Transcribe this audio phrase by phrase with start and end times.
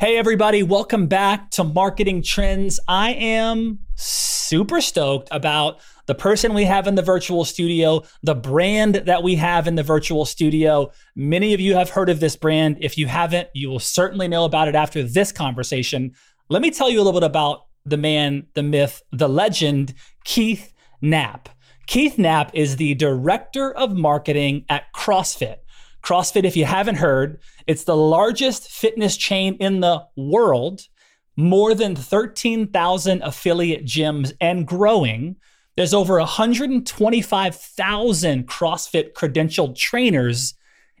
[0.00, 2.80] Hey, everybody, welcome back to Marketing Trends.
[2.88, 8.94] I am super stoked about the person we have in the virtual studio, the brand
[8.94, 10.90] that we have in the virtual studio.
[11.14, 12.78] Many of you have heard of this brand.
[12.80, 16.12] If you haven't, you will certainly know about it after this conversation.
[16.48, 19.92] Let me tell you a little bit about the man, the myth, the legend,
[20.24, 21.50] Keith Knapp.
[21.86, 25.56] Keith Knapp is the director of marketing at CrossFit.
[26.02, 30.82] CrossFit, if you haven't heard, it's the largest fitness chain in the world,
[31.36, 35.36] more than 13,000 affiliate gyms and growing.
[35.76, 40.54] There's over 125,000 CrossFit credentialed trainers.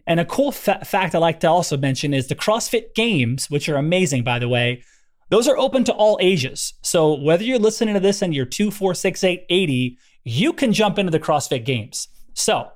[0.06, 3.68] And a cool fa- fact I like to also mention is the CrossFit Games, which
[3.68, 4.82] are amazing, by the way,
[5.30, 6.74] those are open to all ages.
[6.82, 10.72] So whether you're listening to this and you're 2, 4, 6, 8, 80, you can
[10.72, 12.08] jump into the CrossFit Games.
[12.34, 12.68] So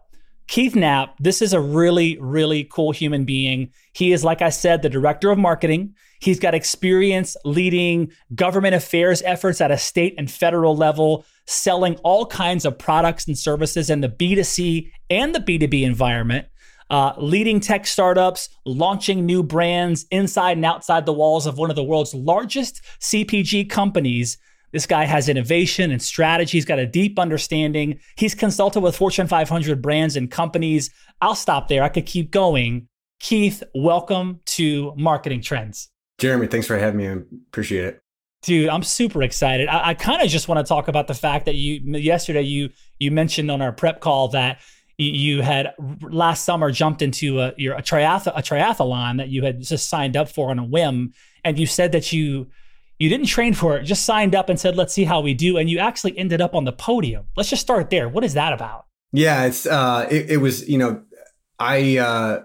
[0.46, 3.70] Keith Knapp, this is a really, really cool human being.
[3.92, 5.94] He is, like I said, the director of marketing.
[6.20, 12.26] He's got experience leading government affairs efforts at a state and federal level, selling all
[12.26, 16.46] kinds of products and services in the B2C and the B2B environment,
[16.90, 21.76] uh, leading tech startups, launching new brands inside and outside the walls of one of
[21.76, 24.38] the world's largest CPG companies
[24.74, 26.56] this guy has innovation and strategy.
[26.56, 28.00] He's got a deep understanding.
[28.16, 30.90] He's consulted with Fortune 500 brands and companies.
[31.20, 31.84] I'll stop there.
[31.84, 32.88] I could keep going.
[33.20, 35.90] Keith, welcome to Marketing Trends.
[36.18, 37.08] Jeremy, thanks for having me.
[37.08, 37.18] I
[37.48, 38.00] appreciate it.
[38.42, 39.68] Dude, I'm super excited.
[39.68, 42.70] I, I kind of just want to talk about the fact that you yesterday you
[42.98, 44.60] you mentioned on our prep call that
[44.98, 49.60] you had last summer jumped into a, your, a, triath- a triathlon that you had
[49.60, 51.12] just signed up for on a whim,
[51.44, 52.48] and you said that you
[52.98, 55.56] you didn't train for it, just signed up and said, let's see how we do.
[55.56, 57.26] And you actually ended up on the podium.
[57.36, 58.08] Let's just start there.
[58.08, 58.86] What is that about?
[59.12, 61.02] Yeah, it's, uh, it, it was, you know,
[61.58, 62.44] I, uh,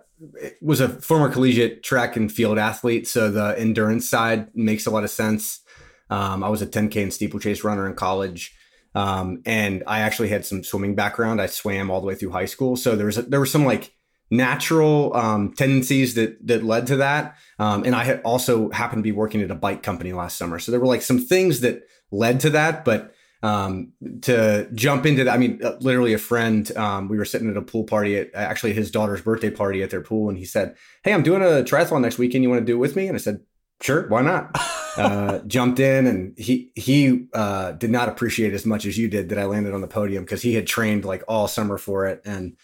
[0.61, 3.07] was a former collegiate track and field athlete.
[3.07, 5.61] So the endurance side makes a lot of sense.
[6.09, 8.55] Um, I was a 10K and steeplechase runner in college.
[8.95, 11.41] Um, and I actually had some swimming background.
[11.41, 12.75] I swam all the way through high school.
[12.75, 13.93] So there was, a, there was some like
[14.31, 17.37] natural um, tendencies that that led to that.
[17.57, 20.59] Um, and I had also happened to be working at a bike company last summer,
[20.59, 22.85] so there were like some things that led to that.
[22.85, 26.75] But um, to jump into that, I mean, uh, literally a friend.
[26.77, 29.89] Um, we were sitting at a pool party at actually his daughter's birthday party at
[29.89, 32.43] their pool, and he said, "Hey, I'm doing a triathlon next weekend.
[32.43, 33.41] You want to do it with me?" And I said,
[33.81, 34.51] "Sure, why not?"
[34.97, 39.29] uh, jumped in, and he he uh, did not appreciate as much as you did
[39.29, 42.21] that I landed on the podium because he had trained like all summer for it
[42.25, 42.55] and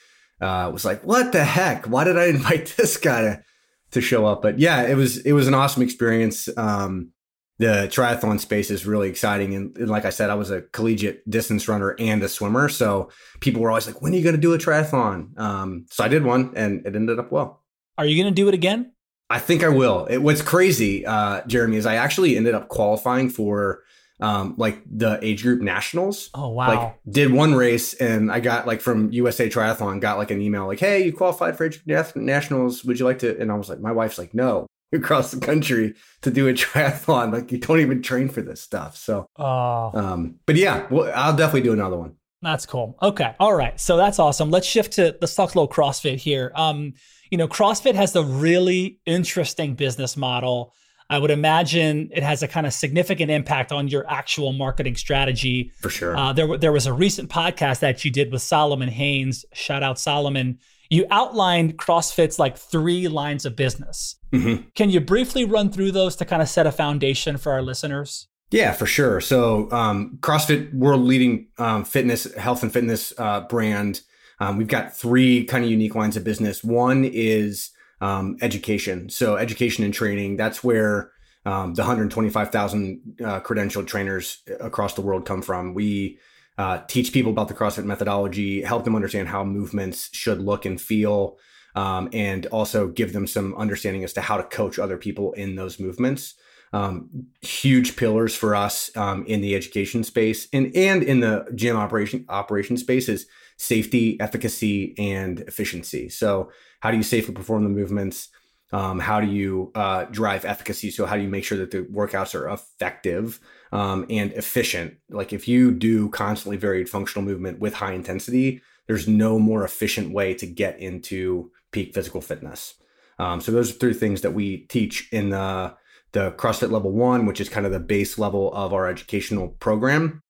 [0.42, 1.86] uh, was like, what the heck?
[1.86, 3.44] Why did I invite this guy to,
[3.92, 4.42] to show up?
[4.42, 6.50] But yeah, it was it was an awesome experience.
[6.58, 7.12] Um,
[7.58, 11.30] the triathlon space is really exciting, and, and, like I said, I was a collegiate
[11.30, 13.10] distance runner and a swimmer, so
[13.40, 16.10] people were always like, "When are you going to do a triathlon?" Um, so I
[16.10, 17.64] did one, and it ended up well.
[17.98, 18.92] Are you going to do it again?
[19.30, 20.06] I think I will.
[20.06, 23.84] It, what's crazy, uh, Jeremy, is I actually ended up qualifying for
[24.20, 26.30] um, like the age group nationals.
[26.34, 26.68] Oh wow!
[26.68, 30.68] Like did one race and I got like from USA Triathlon got like an email
[30.68, 32.84] like, "Hey, you qualified for age group nationals.
[32.86, 35.96] Would you like to?" And I was like, my wife's like, "No, across the country
[36.22, 37.34] to do a triathlon.
[37.34, 39.92] Like you don't even train for this stuff." So, oh.
[39.94, 42.16] um, but yeah, well, I'll definitely do another one.
[42.42, 42.98] That's cool.
[43.02, 43.80] Okay, all right.
[43.80, 44.52] So that's awesome.
[44.52, 46.52] Let's shift to let's talk a little CrossFit here.
[46.56, 46.94] Um,
[47.32, 50.74] you know, CrossFit has a really interesting business model
[51.10, 55.72] I would imagine it has a kind of significant impact on your actual marketing strategy.
[55.80, 56.18] For sure.
[56.18, 59.46] Uh, there, there was a recent podcast that you did with Solomon Haynes.
[59.54, 60.58] Shout out Solomon.
[60.90, 64.16] You outlined CrossFit's like three lines of business.
[64.32, 64.70] Mm-hmm.
[64.76, 68.28] Can you briefly run through those to kind of set a foundation for our listeners?
[68.52, 69.20] Yeah, for sure.
[69.22, 74.02] So, um, CrossFit, world leading um, fitness, health and fitness uh, brand.
[74.40, 76.64] Um, we've got three kind of unique lines of business.
[76.64, 79.10] One is um, education.
[79.10, 80.38] So, education and training.
[80.38, 81.12] That's where
[81.46, 85.74] um, the 125,000 uh, credentialed trainers across the world come from.
[85.74, 86.20] We
[86.58, 90.80] uh, teach people about the CrossFit methodology, help them understand how movements should look and
[90.80, 91.38] feel,
[91.76, 95.56] um, and also give them some understanding as to how to coach other people in
[95.56, 96.36] those movements.
[96.74, 101.78] Um, huge pillars for us um, in the education space and and in the gym
[101.78, 103.28] operation operation space is
[103.58, 106.10] safety, efficacy, and efficiency.
[106.10, 108.30] So, how do you safely perform the movements?
[108.72, 110.92] Um, how do you uh, drive efficacy?
[110.92, 113.40] So, how do you make sure that the workouts are effective
[113.72, 114.96] um, and efficient?
[115.10, 120.14] Like, if you do constantly varied functional movement with high intensity, there's no more efficient
[120.14, 122.76] way to get into peak physical fitness.
[123.20, 125.76] Um, so, those are three things that we teach in the
[126.12, 130.22] the CrossFit Level One, which is kind of the base level of our educational program.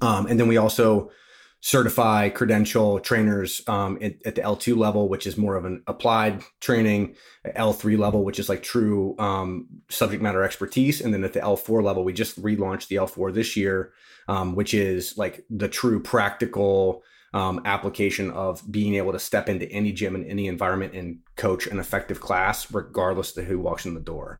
[0.00, 1.10] Um, and then we also
[1.60, 6.42] certify credential trainers um, at, at, the L2 level, which is more of an applied
[6.60, 7.16] training,
[7.46, 11.00] L3 level, which is like true um, subject matter expertise.
[11.00, 13.92] And then at the L4 level, we just relaunched the L4 this year,
[14.28, 17.02] um, which is like the true practical
[17.34, 21.66] um, application of being able to step into any gym in any environment and coach
[21.66, 24.38] an effective class, regardless of who walks in the door.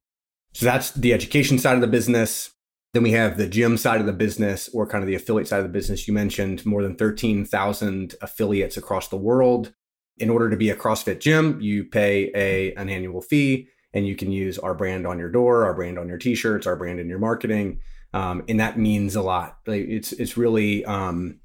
[0.54, 2.50] So that's the education side of the business.
[2.94, 5.58] Then we have the gym side of the business or kind of the affiliate side
[5.58, 6.08] of the business.
[6.08, 9.74] You mentioned more than 13,000 affiliates across the world.
[10.16, 14.16] In order to be a CrossFit gym, you pay a an annual fee and you
[14.16, 17.08] can use our brand on your door, our brand on your t-shirts, our brand in
[17.08, 17.80] your marketing.
[18.12, 19.58] Um, and that means a lot.
[19.66, 21.40] It's it's really um,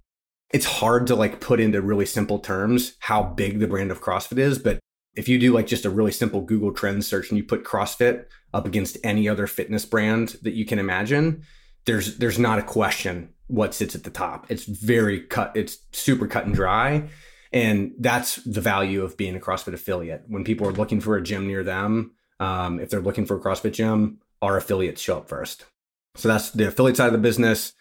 [0.52, 4.38] it's hard to like put into really simple terms how big the brand of CrossFit
[4.38, 4.80] is, but
[5.16, 8.26] if you do like just a really simple Google Trends search and you put CrossFit
[8.54, 11.44] up against any other fitness brand that you can imagine,
[11.86, 14.46] there's there's not a question what sits at the top.
[14.50, 15.52] It's very cut.
[15.56, 17.10] It's super cut and dry,
[17.52, 20.24] and that's the value of being a CrossFit affiliate.
[20.28, 23.42] When people are looking for a gym near them, um, if they're looking for a
[23.42, 25.66] CrossFit gym, our affiliates show up first.
[26.16, 27.74] So that's the affiliate side of the business.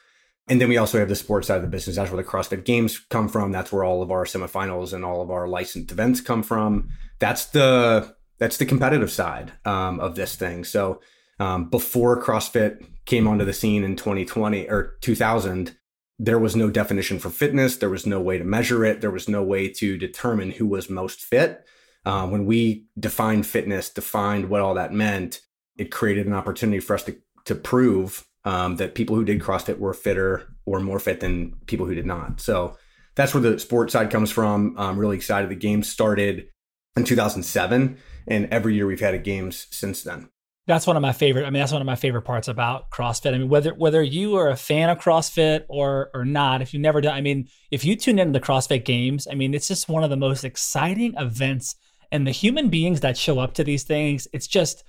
[0.49, 1.97] And then we also have the sports side of the business.
[1.97, 3.53] That's where the CrossFit Games come from.
[3.53, 6.89] That's where all of our semifinals and all of our licensed events come from.
[7.21, 10.65] That's the that's the competitive side um, of this thing.
[10.65, 11.01] So
[11.39, 15.77] um, before CrossFit came onto the scene in 2020 or 2000,
[16.19, 17.77] there was no definition for fitness.
[17.77, 19.01] There was no way to measure it.
[19.01, 21.65] There was no way to determine who was most fit.
[22.05, 25.41] Uh, when we defined fitness, defined what all that meant,
[25.77, 29.79] it created an opportunity for us to to prove um, that people who did CrossFit
[29.79, 32.41] were fitter or more fit than people who did not.
[32.41, 32.77] So
[33.15, 34.75] that's where the sports side comes from.
[34.77, 35.49] I'm really excited.
[35.49, 36.49] The game started
[36.97, 40.29] in 2007, and every year we've had a games since then.
[40.67, 41.45] That's one of my favorite.
[41.45, 43.35] I mean, that's one of my favorite parts about CrossFit.
[43.35, 46.79] I mean, whether whether you are a fan of CrossFit or or not, if you
[46.79, 49.89] never done, I mean, if you tune into the CrossFit Games, I mean, it's just
[49.89, 51.75] one of the most exciting events.
[52.13, 54.85] And the human beings that show up to these things, it's just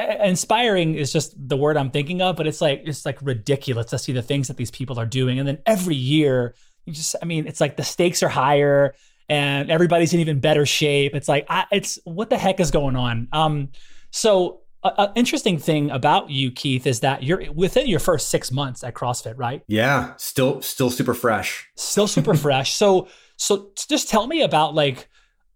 [0.00, 3.98] inspiring is just the word I'm thinking of, but it's like it's like ridiculous to
[3.98, 5.38] see the things that these people are doing.
[5.38, 6.54] And then every year,
[6.86, 8.94] you just I mean, it's like the stakes are higher
[9.28, 11.14] and everybody's in even better shape.
[11.14, 13.28] It's like I, it's what the heck is going on?
[13.32, 13.68] Um,
[14.10, 18.84] so an interesting thing about you, Keith, is that you're within your first six months
[18.84, 19.62] at CrossFit, right?
[19.66, 21.68] Yeah, still still super fresh.
[21.76, 22.74] Still super fresh.
[22.74, 25.08] So so just tell me about like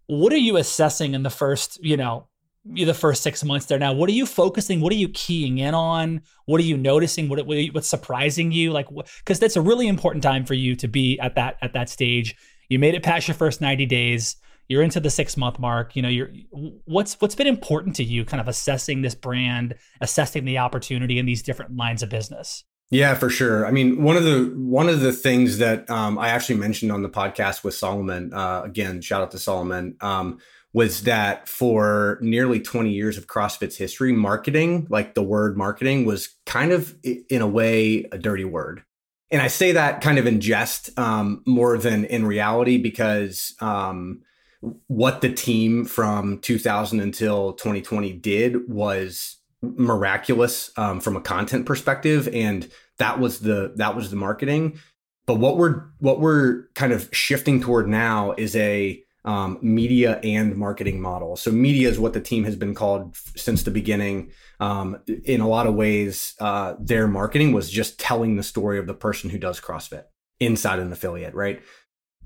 [0.06, 2.26] what are you assessing in the first, you know,
[2.64, 5.74] the first six months there now what are you focusing what are you keying in
[5.74, 8.86] on what are you noticing what, what what's surprising you like
[9.18, 12.36] because that's a really important time for you to be at that at that stage
[12.68, 14.36] you made it past your first 90 days
[14.68, 16.30] you're into the six month mark you know you're
[16.84, 21.26] what's what's been important to you kind of assessing this brand assessing the opportunity in
[21.26, 23.66] these different lines of business yeah, for sure.
[23.66, 27.00] I mean, one of the one of the things that um, I actually mentioned on
[27.00, 30.40] the podcast with Solomon, uh, again, shout out to Solomon, um,
[30.74, 36.36] was that for nearly 20 years of CrossFit's history, marketing, like the word marketing, was
[36.44, 38.82] kind of in a way a dirty word.
[39.32, 44.20] And I say that kind of in jest um, more than in reality because um,
[44.88, 52.28] what the team from 2000 until 2020 did was miraculous um, from a content perspective,
[52.32, 54.78] and that was the that was the marketing.
[55.24, 60.56] But what we're what we're kind of shifting toward now is a um, media and
[60.56, 61.36] marketing model.
[61.36, 64.32] So media is what the team has been called f- since the beginning.
[64.58, 68.86] Um, in a lot of ways, uh, their marketing was just telling the story of
[68.86, 70.04] the person who does CrossFit
[70.40, 71.62] inside an affiliate, right?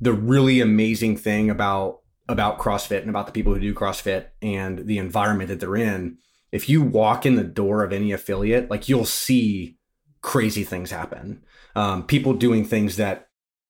[0.01, 4.87] The really amazing thing about about CrossFit and about the people who do CrossFit and
[4.87, 6.19] the environment that they're in,
[6.51, 9.77] if you walk in the door of any affiliate, like you'll see
[10.23, 11.43] crazy things happen.
[11.77, 13.26] Um, people doing things that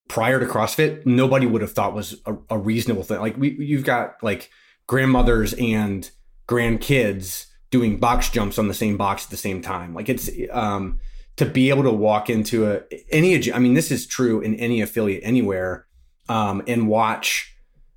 [0.08, 3.20] prior to CrossFit, nobody would have thought was a, a reasonable thing.
[3.20, 4.50] Like we, you've got like
[4.86, 6.08] grandmothers and
[6.48, 9.94] grandkids doing box jumps on the same box at the same time.
[9.94, 11.00] Like it's um,
[11.36, 13.52] to be able to walk into a any.
[13.52, 15.86] I mean, this is true in any affiliate anywhere,
[16.28, 17.54] um, and watch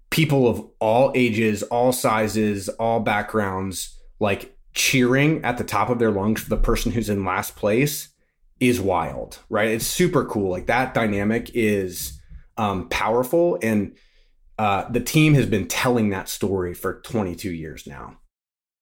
[0.10, 6.12] people of all ages, all sizes, all backgrounds, like cheering at the top of their
[6.12, 8.10] lungs for the person who's in last place
[8.60, 9.70] is wild, right?
[9.70, 10.50] It's super cool.
[10.50, 12.20] Like that dynamic is
[12.58, 13.58] um, powerful.
[13.62, 13.96] And
[14.58, 18.18] uh, the team has been telling that story for 22 years now.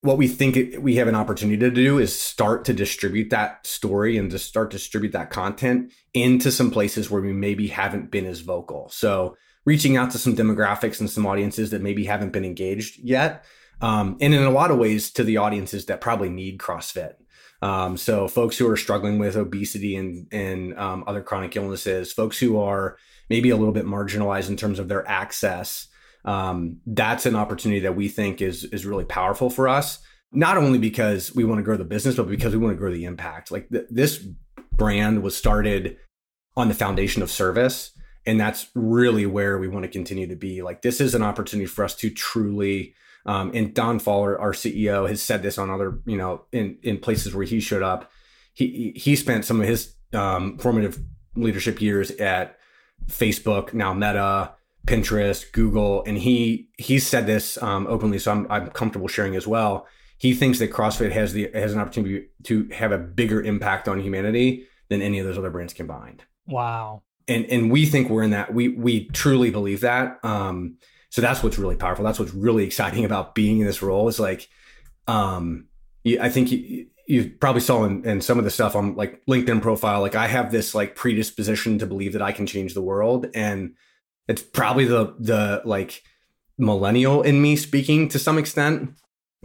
[0.02, 4.18] What we think we have an opportunity to do is start to distribute that story
[4.18, 8.42] and to start distribute that content into some places where we maybe haven't been as
[8.42, 8.90] vocal.
[8.90, 13.44] So, reaching out to some demographics and some audiences that maybe haven't been engaged yet.
[13.82, 17.16] Um, and in a lot of ways, to the audiences that probably need CrossFit.
[17.62, 22.38] Um, so folks who are struggling with obesity and and um, other chronic illnesses, folks
[22.38, 22.98] who are
[23.30, 25.88] maybe a little bit marginalized in terms of their access.
[26.26, 30.00] Um, that's an opportunity that we think is is really powerful for us.
[30.32, 32.92] Not only because we want to grow the business, but because we want to grow
[32.92, 33.50] the impact.
[33.50, 34.26] Like th- this
[34.74, 35.98] brand was started
[36.56, 37.92] on the foundation of service,
[38.26, 40.62] and that's really where we want to continue to be.
[40.62, 42.94] Like this is an opportunity for us to truly
[43.28, 46.98] um, and Don Faul, our CEO, has said this on other, you know, in in
[46.98, 48.10] places where he showed up.
[48.54, 50.98] He he spent some of his um, formative
[51.36, 52.58] leadership years at
[53.08, 54.54] Facebook, now Meta,
[54.88, 59.46] Pinterest, Google, and he he said this um, openly, so I'm I'm comfortable sharing as
[59.46, 59.86] well.
[60.18, 64.00] He thinks that CrossFit has the has an opportunity to have a bigger impact on
[64.00, 66.24] humanity than any of those other brands combined.
[66.48, 67.04] Wow.
[67.28, 68.54] And and we think we're in that.
[68.54, 70.18] We we truly believe that.
[70.24, 70.78] Um,
[71.10, 72.04] so that's what's really powerful.
[72.04, 74.50] That's what's really exciting about being in this role is like,
[75.08, 75.68] um,
[76.20, 79.62] I think you, you probably saw in, in, some of the stuff on like LinkedIn
[79.62, 83.28] profile, like I have this like predisposition to believe that I can change the world.
[83.34, 83.76] And
[84.28, 86.04] it's probably the, the like
[86.58, 88.92] millennial in me speaking to some extent,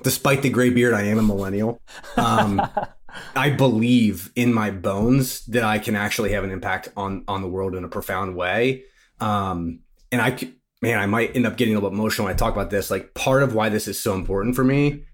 [0.02, 1.81] despite the gray beard, I am a millennial.
[2.16, 2.61] Um,
[3.37, 7.49] I believe in my bones that I can actually have an impact on, on the
[7.49, 8.85] world in a profound way.
[9.21, 10.37] Um, and I,
[10.82, 12.90] man, I might end up getting a little emotional when I talk about this.
[12.90, 15.04] Like part of why this is so important for me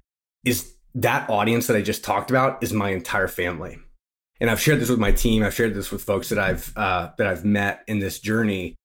[0.45, 3.79] is that audience that I just talked about is my entire family.
[4.41, 5.43] And I've shared this with my team.
[5.43, 8.77] I've shared this with folks that I've uh, that I've met in this journey.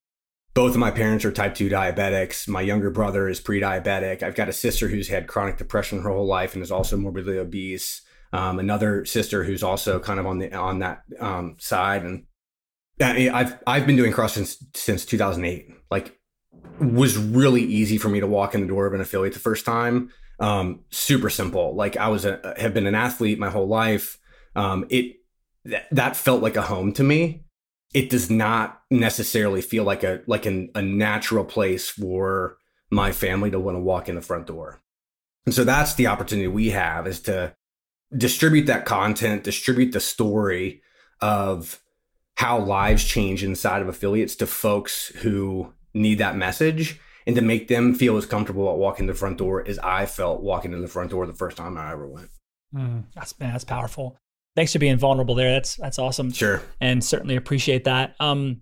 [0.54, 2.48] Both of my parents are type 2 diabetics.
[2.48, 4.22] My younger brother is pre-diabetic.
[4.22, 7.40] I've got a sister who's had chronic depression her whole life and is also morbidly
[7.40, 8.02] obese.
[8.34, 12.04] Um, another sister who's also kind of on the on that um, side.
[12.04, 12.26] And
[13.00, 15.70] I mean, I've I've been doing CrossFit since, since 2008.
[15.92, 16.20] Like
[16.80, 19.66] was really easy for me to walk in the door of an affiliate the first
[19.66, 20.12] time.
[20.40, 21.76] Um, super simple.
[21.76, 24.20] Like I was a, have been an athlete my whole life.
[24.56, 25.18] Um, it
[25.66, 27.46] th- that felt like a home to me.
[27.94, 32.58] It does not necessarily feel like a like an, a natural place for
[32.90, 34.82] my family to want to walk in the front door.
[35.46, 37.56] And so that's the opportunity we have is to
[38.16, 40.82] distribute that content, distribute the story
[41.22, 41.82] of
[42.36, 47.68] how lives change inside of affiliates to folks who need that message and to make
[47.68, 50.88] them feel as comfortable at walking the front door as I felt walking in the
[50.88, 52.30] front door the first time I ever went.
[52.76, 54.18] Mm, that's man, that's powerful.
[54.56, 55.52] Thanks for being vulnerable there.
[55.52, 56.32] That's that's awesome.
[56.32, 58.16] Sure, and certainly appreciate that.
[58.20, 58.62] Um,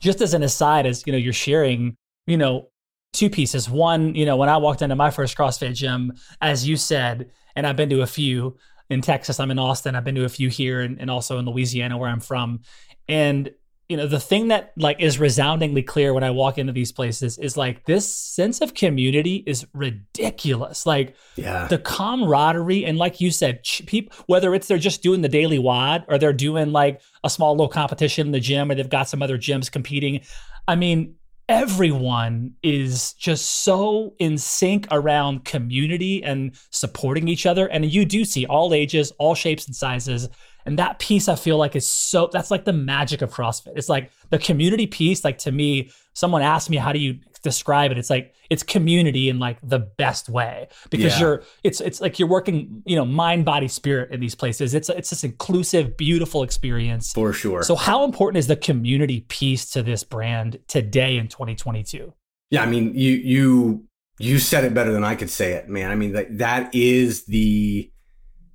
[0.00, 1.96] just as an aside, as you know, you're sharing,
[2.26, 2.68] you know,
[3.12, 3.70] two pieces.
[3.70, 7.66] One, you know, when I walked into my first CrossFit gym, as you said, and
[7.66, 8.56] I've been to a few
[8.90, 9.40] in Texas.
[9.40, 9.94] I'm in Austin.
[9.94, 12.60] I've been to a few here, and, and also in Louisiana, where I'm from.
[13.08, 13.50] And
[13.92, 17.38] you know the thing that like is resoundingly clear when i walk into these places
[17.38, 20.86] is like this sense of community is ridiculous.
[20.86, 21.66] Like yeah.
[21.68, 26.04] the camaraderie and like you said people whether it's they're just doing the daily WOD
[26.08, 29.22] or they're doing like a small little competition in the gym or they've got some
[29.22, 30.20] other gyms competing.
[30.66, 31.16] I mean
[31.48, 37.66] everyone is just so in sync around community and supporting each other.
[37.66, 40.28] And you do see all ages all shapes and sizes
[40.64, 43.72] and that piece I feel like is so that's like the magic of CrossFit.
[43.76, 47.90] It's like the community piece, like to me, someone asked me, how do you describe
[47.90, 47.98] it?
[47.98, 50.68] It's like it's community in like the best way.
[50.90, 51.20] Because yeah.
[51.20, 54.74] you're it's it's like you're working, you know, mind, body, spirit in these places.
[54.74, 57.12] It's it's this inclusive, beautiful experience.
[57.12, 57.62] For sure.
[57.62, 62.12] So how important is the community piece to this brand today in 2022?
[62.50, 63.84] Yeah, I mean, you you
[64.18, 65.90] you said it better than I could say it, man.
[65.90, 67.90] I mean, that that is the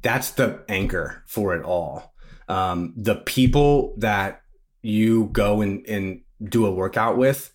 [0.02, 2.14] that's the anchor for it all.
[2.48, 4.42] Um, the people that
[4.82, 7.54] you go and, and do a workout with,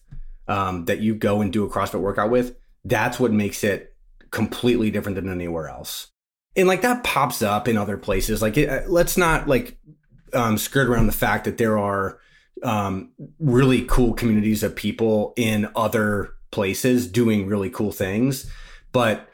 [0.49, 3.95] um, that you go and do a CrossFit workout with, that's what makes it
[4.31, 6.09] completely different than anywhere else.
[6.57, 8.43] And like that pops up in other places.
[8.43, 9.79] Like, it, uh, let's not like
[10.35, 12.19] um, skirt around the fact that there are
[12.63, 18.51] um, really cool communities of people in other places doing really cool things.
[18.93, 19.29] But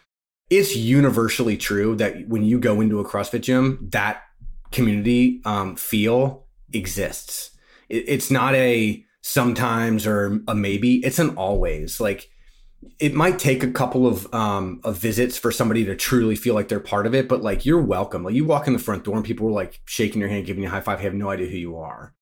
[0.51, 4.23] it's universally true that when you go into a CrossFit gym, that
[4.73, 7.51] community um, feel exists.
[7.89, 11.05] It, it's not a sometimes or a maybe.
[11.05, 12.01] It's an always.
[12.01, 12.31] Like
[12.99, 16.69] it might take a couple of um, of visits for somebody to truly feel like
[16.69, 18.25] they're part of it, but like you're welcome.
[18.25, 20.63] Like you walk in the front door and people are like shaking your hand, giving
[20.63, 22.15] you a high five, have no idea who you are,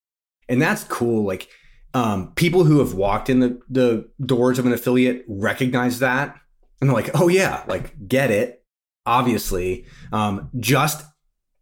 [0.49, 1.25] and that's cool.
[1.25, 1.49] Like
[1.95, 6.37] um, people who have walked in the the doors of an affiliate recognize that
[6.80, 8.62] and they're like, oh yeah, like get it.
[9.04, 11.04] Obviously, um, just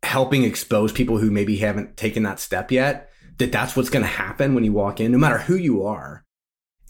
[0.03, 4.09] helping expose people who maybe haven't taken that step yet that that's what's going to
[4.09, 6.25] happen when you walk in, no matter who you are.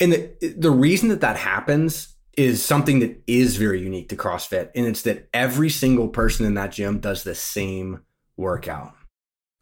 [0.00, 4.71] And the the reason that that happens is something that is very unique to CrossFit,
[4.75, 8.00] and it's that every single person in that gym does the same
[8.37, 8.93] workout.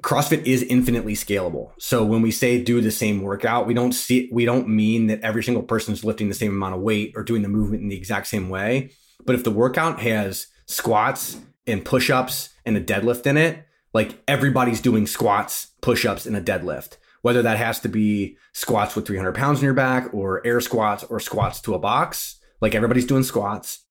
[0.02, 1.71] CrossFit is infinitely scalable.
[1.78, 5.21] So when we say do the same workout, we don't see we don't mean that
[5.21, 7.88] every single person is lifting the same amount of weight or doing the movement in
[7.88, 8.90] the exact same way.
[9.25, 14.80] But if the workout has squats and push-ups and a deadlift in it, like everybody's
[14.80, 16.97] doing squats, push-ups, and a deadlift.
[17.21, 21.04] Whether that has to be squats with 300 pounds in your back or air squats
[21.04, 23.85] or squats to a box, like everybody's doing squats.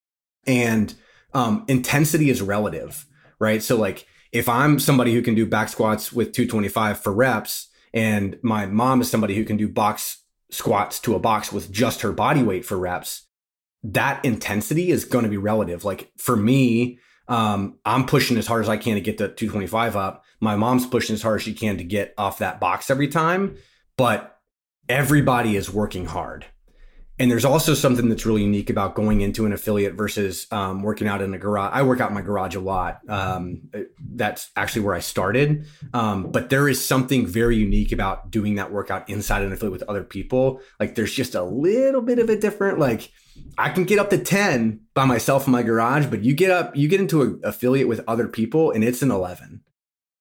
[0.46, 0.94] And
[1.34, 3.06] um, intensity is relative,
[3.40, 3.64] right?
[3.64, 8.38] So like if I'm somebody who can do back squats with 225 for reps, and
[8.42, 12.12] my mom is somebody who can do box squats to a box with just her
[12.12, 13.28] body weight for reps,
[13.84, 15.84] that intensity is going to be relative.
[15.84, 19.96] Like for me, um, I'm pushing as hard as I can to get the 225
[19.96, 20.24] up.
[20.40, 23.58] My mom's pushing as hard as she can to get off that box every time,
[23.98, 24.40] but
[24.90, 26.46] everybody is working hard.
[27.22, 31.08] And there's also something that's really unique about going into an affiliate versus um, working
[31.08, 31.70] out in a garage.
[31.72, 33.00] I work out in my garage a lot.
[33.08, 35.68] Um, that's actually where I started.
[35.94, 39.84] Um, but there is something very unique about doing that workout inside an affiliate with
[39.88, 40.62] other people.
[40.80, 43.12] Like there's just a little bit of a different, like
[43.56, 46.76] I can get up to 10 by myself in my garage, but you get up,
[46.76, 49.62] you get into an affiliate with other people and it's an 11.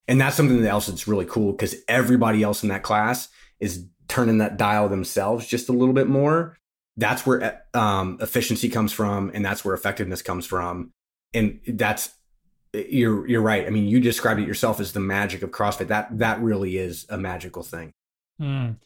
[0.07, 4.37] And that's something else that's really cool because everybody else in that class is turning
[4.39, 6.59] that dial themselves just a little bit more
[7.01, 10.93] that's where um, efficiency comes from and that's where effectiveness comes from.
[11.33, 12.11] And that's
[12.73, 13.67] you're you're right.
[13.67, 15.89] I mean you described it yourself as the magic of crossfit.
[15.89, 17.93] That that really is a magical thing.
[18.41, 18.77] Mm.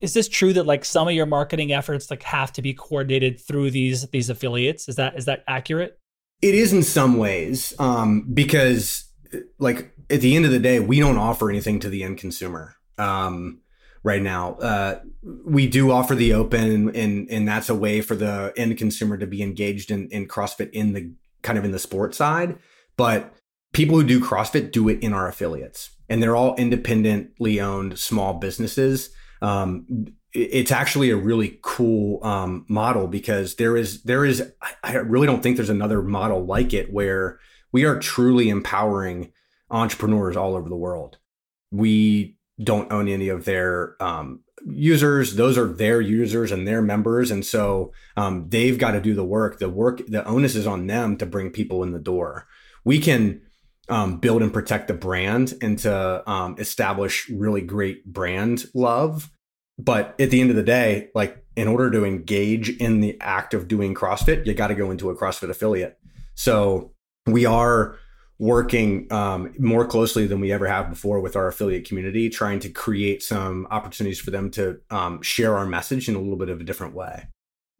[0.00, 3.38] is this true that like some of your marketing efforts like have to be coordinated
[3.40, 4.88] through these these affiliates?
[4.88, 5.98] Is that is that accurate?
[6.42, 9.10] It is in some ways um, because
[9.58, 12.76] like at the end of the day we don't offer anything to the end consumer.
[12.98, 13.60] Um,
[14.06, 14.54] right now.
[14.54, 15.00] Uh,
[15.44, 19.26] we do offer the open, and and that's a way for the end consumer to
[19.26, 22.56] be engaged in, in CrossFit in the kind of in the sports side.
[22.96, 23.34] But
[23.72, 28.34] people who do CrossFit do it in our affiliates, and they're all independently owned small
[28.34, 29.10] businesses.
[29.42, 34.52] Um, it's actually a really cool um, model because there is there is
[34.84, 37.40] I really don't think there's another model like it where
[37.72, 39.32] we are truly empowering
[39.68, 41.18] entrepreneurs all over the world.
[41.72, 45.36] We don't own any of their um, users.
[45.36, 49.24] Those are their users and their members, and so um, they've got to do the
[49.24, 49.58] work.
[49.58, 52.46] The work, the onus is on them to bring people in the door.
[52.84, 53.42] We can
[53.88, 59.30] um, build and protect the brand and to um, establish really great brand love.
[59.78, 63.54] But at the end of the day, like in order to engage in the act
[63.54, 65.98] of doing CrossFit, you got to go into a CrossFit affiliate.
[66.34, 66.92] So
[67.26, 67.96] we are
[68.38, 72.68] working um, more closely than we ever have before with our affiliate community, trying to
[72.68, 76.60] create some opportunities for them to um, share our message in a little bit of
[76.60, 77.28] a different way.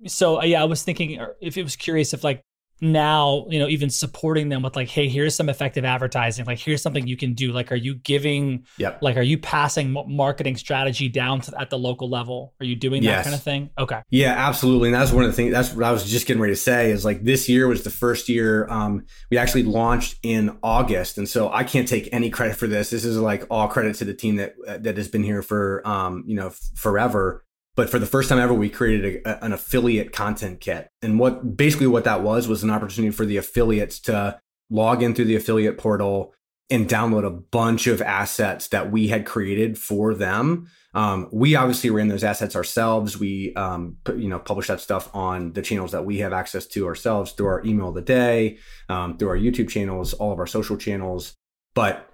[0.06, 2.42] So yeah, I was thinking if it was curious if like
[2.80, 6.44] now you know even supporting them with like hey here's some effective advertising.
[6.44, 7.52] Like here's something you can do.
[7.52, 9.02] Like are you giving yep.
[9.02, 12.54] like are you passing marketing strategy down to at the local level?
[12.60, 13.70] Are you doing that kind of thing?
[13.78, 14.02] Okay.
[14.10, 14.88] Yeah absolutely.
[14.88, 16.90] And that's one of the things that's what i was just getting ready to say
[16.90, 21.18] is like this year was the first year um, we actually launched in august.
[21.18, 22.90] And so i can't take any credit for this.
[22.90, 26.24] This is like all credit to the team that that has been here for um,
[26.26, 27.45] you know forever
[27.76, 30.88] but for the first time ever, we created a, an affiliate content kit.
[31.02, 35.14] And what basically what that was was an opportunity for the affiliates to log in
[35.14, 36.34] through the affiliate portal,
[36.68, 40.68] and download a bunch of assets that we had created for them.
[40.94, 43.18] Um, we obviously ran those assets ourselves.
[43.18, 46.86] We, um, you know, publish that stuff on the channels that we have access to
[46.86, 48.58] ourselves through our email of the day,
[48.88, 51.34] um, through our YouTube channels, all of our social channels.
[51.74, 52.10] But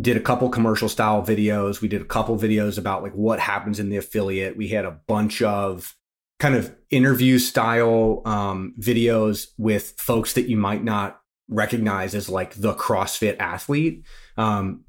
[0.00, 1.80] did a couple commercial style videos.
[1.80, 4.56] We did a couple videos about like what happens in the affiliate.
[4.56, 5.94] We had a bunch of
[6.38, 12.54] kind of interview style um, videos with folks that you might not recognize as like
[12.54, 14.04] the CrossFit athlete
[14.36, 14.84] um,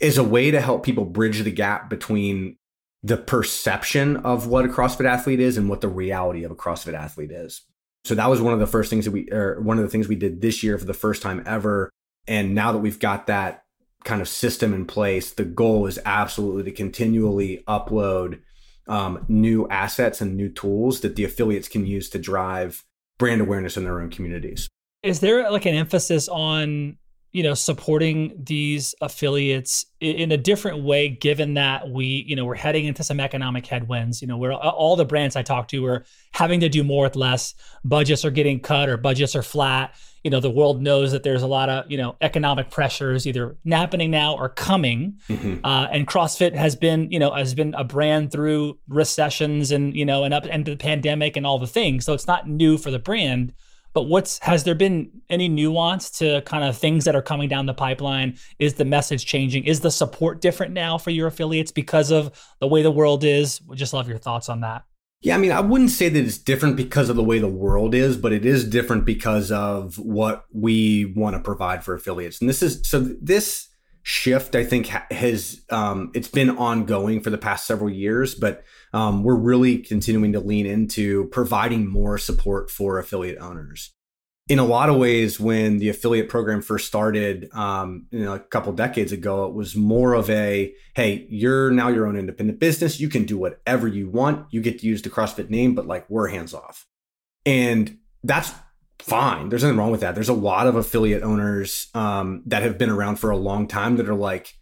[0.00, 2.56] is a way to help people bridge the gap between
[3.02, 6.94] the perception of what a CrossFit athlete is and what the reality of a CrossFit
[6.94, 7.62] athlete is.
[8.04, 10.08] So that was one of the first things that we, or one of the things
[10.08, 11.90] we did this year for the first time ever.
[12.26, 13.63] And now that we've got that
[14.04, 18.40] kind of system in place, the goal is absolutely to continually upload
[18.86, 22.84] um, new assets and new tools that the affiliates can use to drive
[23.18, 24.68] brand awareness in their own communities.
[25.02, 26.96] Is there like an emphasis on
[27.34, 32.54] you know supporting these affiliates in a different way given that we you know we're
[32.54, 34.22] heading into some economic headwinds.
[34.22, 37.16] You know where all the brands i talk to are having to do more with
[37.16, 37.54] less.
[37.84, 39.96] Budgets are getting cut or budgets are flat.
[40.22, 43.56] You know the world knows that there's a lot of you know economic pressures either
[43.68, 45.18] happening now or coming.
[45.28, 45.66] Mm-hmm.
[45.66, 50.04] uh, and crossfit has been you know has been a brand through recessions and you
[50.04, 52.04] know and up into the pandemic and all the things.
[52.04, 53.52] So it's not new for the brand
[53.94, 57.66] but what's has there been any nuance to kind of things that are coming down
[57.66, 58.36] the pipeline?
[58.58, 59.64] Is the message changing?
[59.64, 63.62] Is the support different now for your affiliates because of the way the world is?
[63.66, 64.82] We just love your thoughts on that.
[65.22, 67.94] Yeah, I mean, I wouldn't say that it's different because of the way the world
[67.94, 72.40] is, but it is different because of what we want to provide for affiliates.
[72.40, 73.68] And this is so this
[74.02, 79.24] shift, I think, has um, it's been ongoing for the past several years, but um,
[79.24, 83.92] we're really continuing to lean into providing more support for affiliate owners.
[84.48, 88.38] In a lot of ways, when the affiliate program first started, um, you know, a
[88.38, 93.00] couple decades ago, it was more of a, "Hey, you're now your own independent business.
[93.00, 94.46] You can do whatever you want.
[94.52, 96.86] You get to use the CrossFit name, but like we're hands off."
[97.44, 98.52] And that's
[99.00, 99.48] fine.
[99.48, 100.14] There's nothing wrong with that.
[100.14, 103.96] There's a lot of affiliate owners um, that have been around for a long time
[103.96, 104.52] that are like,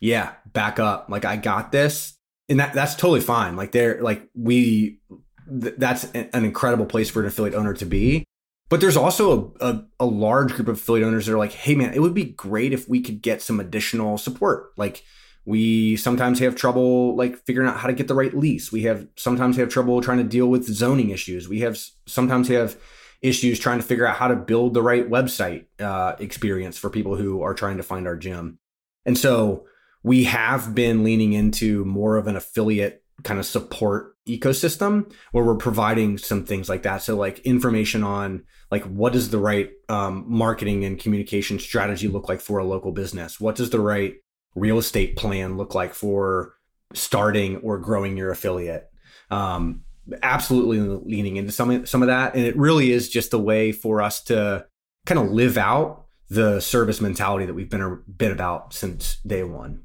[0.00, 1.06] "Yeah, back up.
[1.08, 2.17] Like I got this
[2.48, 3.56] and that that's totally fine.
[3.56, 5.00] Like they're like we
[5.48, 8.24] th- that's an incredible place for an affiliate owner to be.
[8.70, 11.74] But there's also a, a, a, large group of affiliate owners that are like, hey
[11.74, 14.72] man, it would be great if we could get some additional support.
[14.76, 15.04] Like
[15.46, 18.70] we sometimes have trouble like figuring out how to get the right lease.
[18.70, 21.48] We have sometimes have trouble trying to deal with zoning issues.
[21.48, 22.76] We have sometimes have
[23.22, 27.16] issues trying to figure out how to build the right website uh, experience for people
[27.16, 28.58] who are trying to find our gym.
[29.06, 29.64] And so
[30.02, 35.56] we have been leaning into more of an affiliate kind of support ecosystem where we're
[35.56, 37.02] providing some things like that.
[37.02, 42.28] So like information on like what does the right um, marketing and communication strategy look
[42.28, 43.40] like for a local business?
[43.40, 44.14] What does the right
[44.54, 46.54] real estate plan look like for
[46.94, 48.88] starting or growing your affiliate?
[49.30, 49.82] Um,
[50.22, 52.34] absolutely leaning into some some of that.
[52.34, 54.66] And it really is just a way for us to
[55.06, 59.82] kind of live out the service mentality that we've been bit about since day one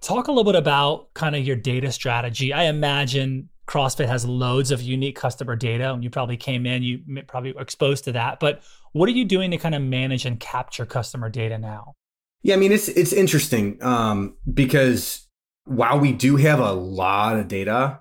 [0.00, 2.52] Talk a little bit about kind of your data strategy.
[2.52, 7.00] I imagine CrossFit has loads of unique customer data, and you probably came in, you
[7.26, 8.38] probably were exposed to that.
[8.38, 11.94] But what are you doing to kind of manage and capture customer data now?
[12.42, 15.26] Yeah, I mean it's it's interesting um, because
[15.64, 18.00] while we do have a lot of data,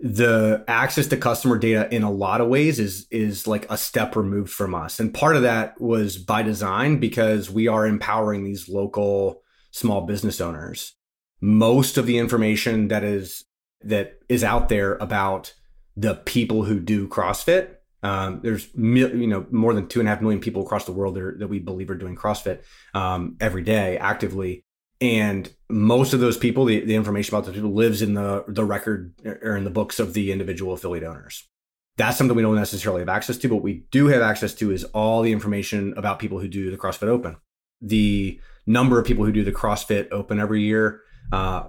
[0.00, 4.16] the access to customer data in a lot of ways is is like a step
[4.16, 8.68] removed from us, and part of that was by design because we are empowering these
[8.68, 10.94] local small business owners
[11.42, 13.44] most of the information that is
[13.82, 15.52] that is out there about
[15.96, 17.74] the people who do CrossFit.
[18.04, 21.16] Um, there's you know more than two and a half million people across the world
[21.16, 22.62] that, that we believe are doing CrossFit
[22.94, 24.64] um, every day actively,
[25.00, 28.64] and most of those people, the, the information about those people lives in the the
[28.64, 31.48] record or in the books of the individual affiliate owners.
[31.96, 34.84] That's something we don't necessarily have access to, but we do have access to is
[34.84, 37.36] all the information about people who do the CrossFit Open.
[37.80, 41.02] The number of people who do the CrossFit Open every year
[41.32, 41.64] uh,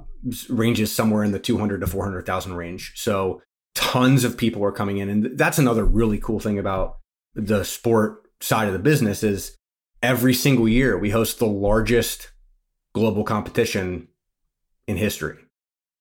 [0.49, 2.93] ranges somewhere in the 200 to 400,000 range.
[2.95, 3.41] So
[3.73, 5.09] tons of people are coming in.
[5.09, 6.97] And that's another really cool thing about
[7.33, 9.55] the sport side of the business is
[10.01, 12.31] every single year we host the largest
[12.93, 14.09] global competition
[14.87, 15.37] in history.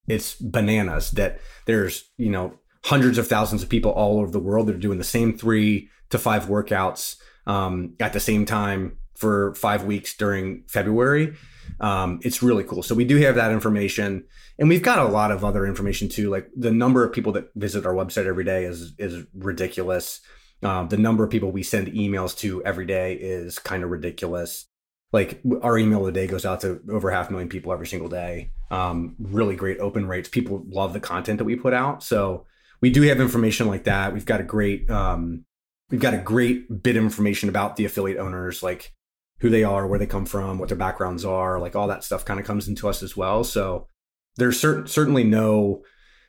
[0.08, 4.66] It's bananas that there's, you know, hundreds of thousands of people all over the world
[4.66, 9.54] that are doing the same three to five workouts um, at the same time for
[9.54, 11.34] five weeks during February.
[11.80, 12.82] Um, it's really cool.
[12.82, 14.24] So we do have that information,
[14.58, 16.30] and we've got a lot of other information too.
[16.30, 20.20] Like the number of people that visit our website every day is is ridiculous.
[20.62, 24.66] Um, the number of people we send emails to every day is kind of ridiculous.
[25.12, 28.08] like our email a day goes out to over half a million people every single
[28.08, 28.50] day.
[28.70, 30.28] Um, really great open rates.
[30.28, 32.02] People love the content that we put out.
[32.02, 32.46] So
[32.80, 34.12] we do have information like that.
[34.14, 35.44] We've got a great um,
[35.90, 38.92] we've got a great bit of information about the affiliate owners, like
[39.42, 42.24] who they are, where they come from, what their backgrounds are, like all that stuff
[42.24, 43.42] kind of comes into us as well.
[43.42, 43.88] So
[44.36, 45.82] there's certain certainly no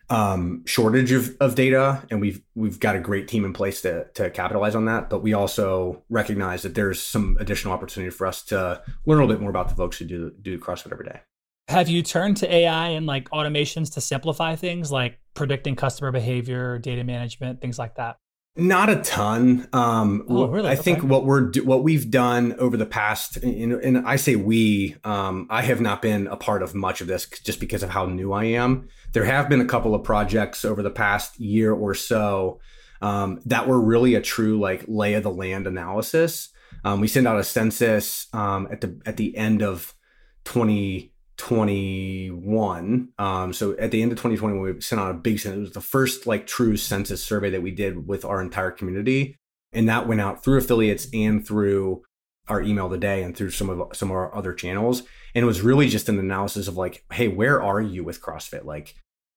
[0.10, 4.08] um, shortage of, of data, and we've we've got a great team in place to
[4.16, 5.12] to capitalize on that.
[5.12, 9.28] But we also recognize that there's some additional opportunity for us to learn a little
[9.28, 11.20] bit more about the folks who do do CrossFit every day.
[11.68, 16.80] Have you turned to AI and like automations to simplify things like predicting customer behavior,
[16.80, 18.18] data management, things like that?
[18.56, 19.68] Not a ton.
[19.74, 20.70] Um, oh, really?
[20.70, 20.82] I okay.
[20.84, 25.48] think what we're what we've done over the past, and, and I say we, um,
[25.50, 28.32] I have not been a part of much of this just because of how new
[28.32, 28.90] I am.
[29.14, 32.60] There have been a couple of projects over the past year or so
[33.02, 36.50] um, that were really a true like lay of the land analysis.
[36.84, 39.96] Um, we send out a census um, at the at the end of
[40.44, 43.10] twenty 2021.
[43.18, 45.58] Um, so at the end of 2021, we sent out a big census.
[45.58, 49.36] It was the first like true census survey that we did with our entire community,
[49.72, 52.04] and that went out through affiliates and through
[52.48, 55.04] our email today and through some of some of our other channels.
[55.36, 58.66] And it was really just an analysis of like, hey, where are you with CrossFit?
[58.66, 58.96] Like,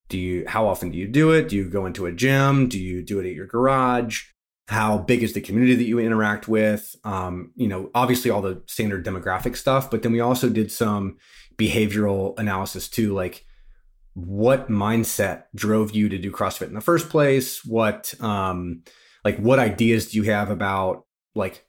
[0.09, 1.49] do you how often do you do it?
[1.49, 2.69] Do you go into a gym?
[2.69, 4.25] Do you do it at your garage?
[4.69, 6.97] How big is the community that you interact with?
[7.05, 11.19] Um, you know, obviously all the standard demographic stuff, but then we also did some
[11.59, 13.47] behavioral analysis too like
[14.17, 17.63] what mindset drove you to do crossfit in the first place?
[17.65, 18.83] What um
[19.25, 21.67] like what ideas do you have about like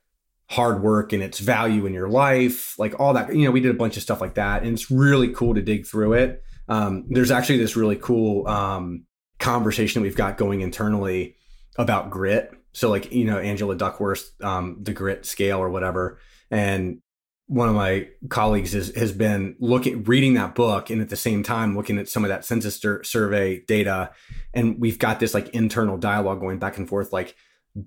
[0.49, 2.79] hard work and its value in your life?
[2.79, 4.89] Like all that you know we did a bunch of stuff like that and it's
[4.89, 6.41] really cool to dig through it.
[6.69, 9.03] Um there's actually this really cool um
[9.39, 11.35] conversation that we've got going internally
[11.77, 12.51] about grit.
[12.71, 16.19] So like you know angela duckworth um the grit scale or whatever
[16.49, 17.01] and
[17.47, 21.43] one of my colleagues is, has been looking reading that book and at the same
[21.43, 24.11] time looking at some of that census survey data.
[24.53, 27.35] And we've got this like internal dialogue going back and forth like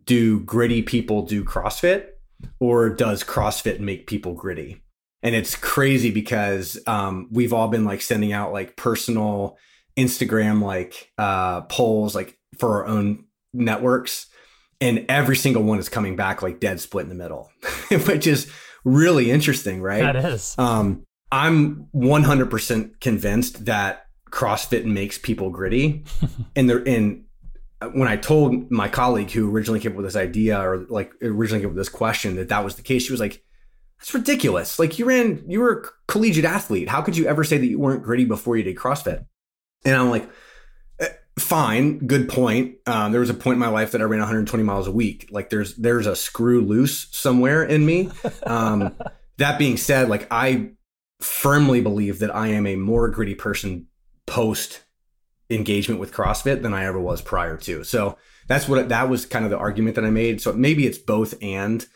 [0.05, 2.07] do gritty people do crossfit
[2.59, 4.83] or does crossfit make people gritty?
[5.23, 9.59] And it's crazy because um, we've all been like sending out like personal
[9.97, 14.27] instagram like uh, polls like for our own networks.
[14.81, 17.51] And every single one is coming back like dead split in the middle
[18.07, 18.51] which is
[18.85, 20.01] really interesting, right?
[20.01, 20.55] That is.
[20.59, 26.05] Um, I'm 100% convinced that CrossFit makes people gritty,
[26.57, 27.25] and they're in.
[27.93, 31.63] When I told my colleague who originally came up with this idea, or like originally
[31.63, 33.43] came up with this question, that that was the case, she was like,
[33.99, 34.79] "That's ridiculous!
[34.79, 36.89] Like you ran, you were a collegiate athlete.
[36.89, 39.25] How could you ever say that you weren't gritty before you did CrossFit?"
[39.87, 40.29] And I'm like,
[41.39, 42.77] fine, good point.
[42.87, 45.29] Um, there was a point in my life that I ran 120 miles a week.
[45.31, 48.11] Like there's there's a screw loose somewhere in me.
[48.47, 48.95] Um,
[49.39, 50.71] that being said, like I
[51.21, 53.87] firmly believe that I am a more gritty person
[54.27, 54.83] post
[55.51, 57.85] engagement with CrossFit than I ever was prior to.
[57.85, 58.17] So
[58.47, 60.41] that's what that was kind of the argument that I made.
[60.41, 61.87] So maybe it's both and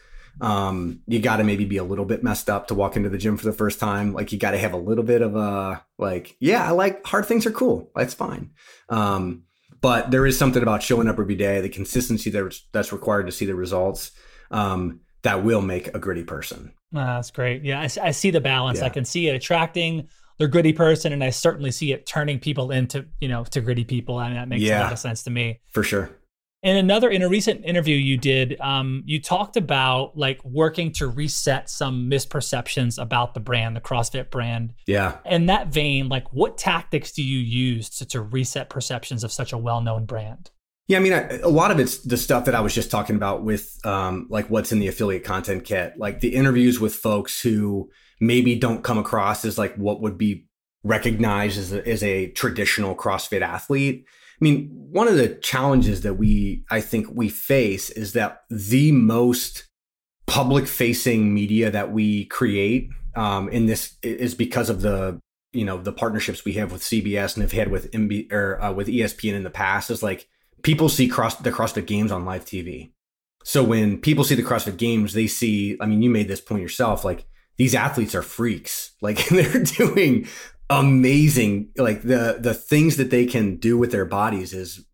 [0.41, 3.19] um, you got to maybe be a little bit messed up to walk into the
[3.19, 4.13] gym for the first time.
[4.13, 7.27] Like you got to have a little bit of a like, yeah, I like hard
[7.27, 7.91] things are cool.
[7.95, 8.51] That's fine.
[8.89, 9.45] Um,
[9.81, 13.33] but there is something about showing up every day, the consistency that's that's required to
[13.33, 14.13] see the results.
[14.51, 16.73] Um, that will make a gritty person.
[16.95, 17.65] Oh, that's great.
[17.65, 18.79] Yeah, I, I see the balance.
[18.79, 18.87] Yeah.
[18.87, 22.71] I can see it attracting the gritty person, and I certainly see it turning people
[22.71, 25.31] into you know to gritty people, and that makes yeah, a lot of sense to
[25.31, 25.61] me.
[25.71, 26.11] For sure.
[26.65, 31.07] In another in a recent interview you did, um, you talked about like working to
[31.07, 34.73] reset some misperceptions about the brand, the CrossFit brand.
[34.87, 35.19] Yeah.
[35.27, 39.53] In that vein, like what tactics do you use to, to reset perceptions of such
[39.53, 40.51] a well-known brand?
[40.89, 43.17] Yeah, I mean, I, a lot of it's the stuff that I was just talking
[43.17, 47.43] about with, um, like what's in the affiliate content kit, like the interviews with folks
[47.43, 50.47] who maybe don't come across as like what would be
[50.83, 54.07] recognized as a, as a traditional CrossFit athlete
[54.45, 59.65] mean, one of the challenges that we, I think we face is that the most
[60.27, 65.21] public facing media that we create um, in this is because of the,
[65.53, 68.73] you know, the partnerships we have with CBS and have had with MB or uh,
[68.73, 70.29] with ESPN in the past is like
[70.63, 72.93] people see cross the CrossFit games on live TV.
[73.45, 76.63] So when people see the CrossFit games, they see, I mean, you made this point
[76.63, 77.27] yourself, like
[77.57, 78.93] these athletes are freaks.
[79.01, 80.27] Like they're doing
[80.71, 84.85] amazing like the the things that they can do with their bodies is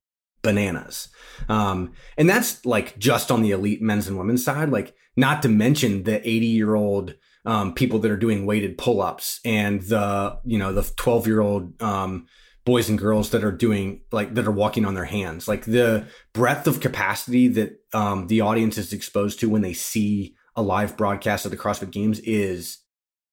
[0.42, 1.09] bananas.
[1.48, 5.48] Um and that's like just on the elite men's and women's side like not to
[5.48, 10.59] mention the 80 year old um people that are doing weighted pull-ups and the you
[10.59, 12.26] know the 12 year old um
[12.64, 15.48] boys and girls that are doing like that are walking on their hands.
[15.48, 20.35] Like the breadth of capacity that um the audience is exposed to when they see
[20.56, 22.78] a live broadcast of the CrossFit games is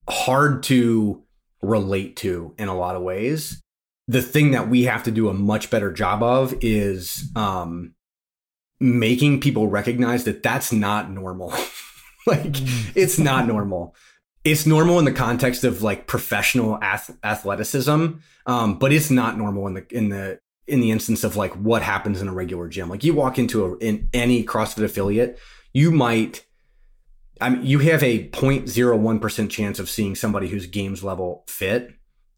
[0.10, 1.24] hard to
[1.62, 3.62] relate to in a lot of ways.
[4.08, 7.94] The thing that we have to do a much better job of is um,
[8.80, 11.50] making people recognize that that's not normal.
[12.28, 12.92] like mm.
[12.96, 13.96] it's not normal.
[14.44, 18.06] It's normal in the context of like professional ath- athleticism,
[18.46, 21.82] um, but it's not normal in the in the in the instance of like what
[21.82, 22.90] happens in a regular gym.
[22.90, 25.38] Like you walk into a in any CrossFit affiliate,
[25.74, 26.46] you might
[27.42, 31.92] I mean you have a 0.01% chance of seeing somebody who's games level fit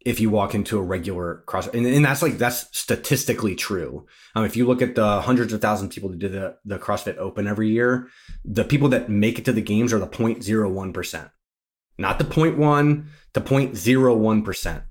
[0.06, 4.06] if you walk into a regular cross and, and that's like that's statistically true.
[4.36, 6.80] Um, if you look at the hundreds of thousands of people that do the, the
[6.80, 8.08] crossfit open every year
[8.46, 11.32] the people that make it to the games are the 0.01%
[11.98, 14.84] not the 0.1 the 0.01%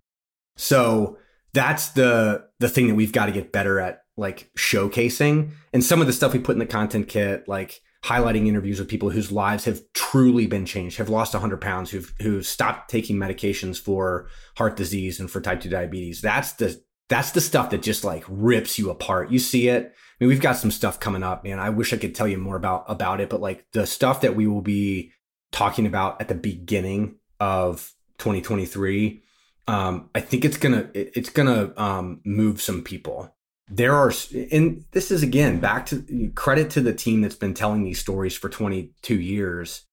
[0.56, 1.18] so
[1.54, 5.52] that's the the thing that we've got to get better at like showcasing.
[5.72, 8.88] And some of the stuff we put in the content kit like highlighting interviews with
[8.88, 13.16] people whose lives have truly been changed, have lost 100 pounds, who've who've stopped taking
[13.16, 16.20] medications for heart disease and for type 2 diabetes.
[16.20, 19.30] That's the that's the stuff that just like rips you apart.
[19.30, 19.84] You see it.
[19.86, 21.58] I mean, we've got some stuff coming up, man.
[21.58, 24.36] I wish I could tell you more about about it, but like the stuff that
[24.36, 25.12] we will be
[25.50, 29.22] talking about at the beginning of 2023,
[29.66, 33.34] um, I think it's gonna it's gonna um, move some people
[33.70, 34.12] there are
[34.52, 38.36] and this is again back to credit to the team that's been telling these stories
[38.36, 39.84] for 22 years.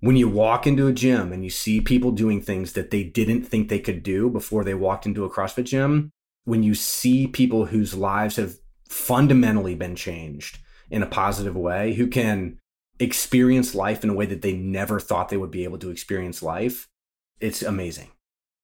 [0.00, 3.44] When you walk into a gym and you see people doing things that they didn't
[3.44, 6.10] think they could do before they walked into a CrossFit gym
[6.44, 8.56] when you see people whose lives have
[8.88, 10.58] fundamentally been changed
[10.90, 12.58] in a positive way who can
[13.00, 16.42] experience life in a way that they never thought they would be able to experience
[16.42, 16.88] life
[17.40, 18.10] it's amazing.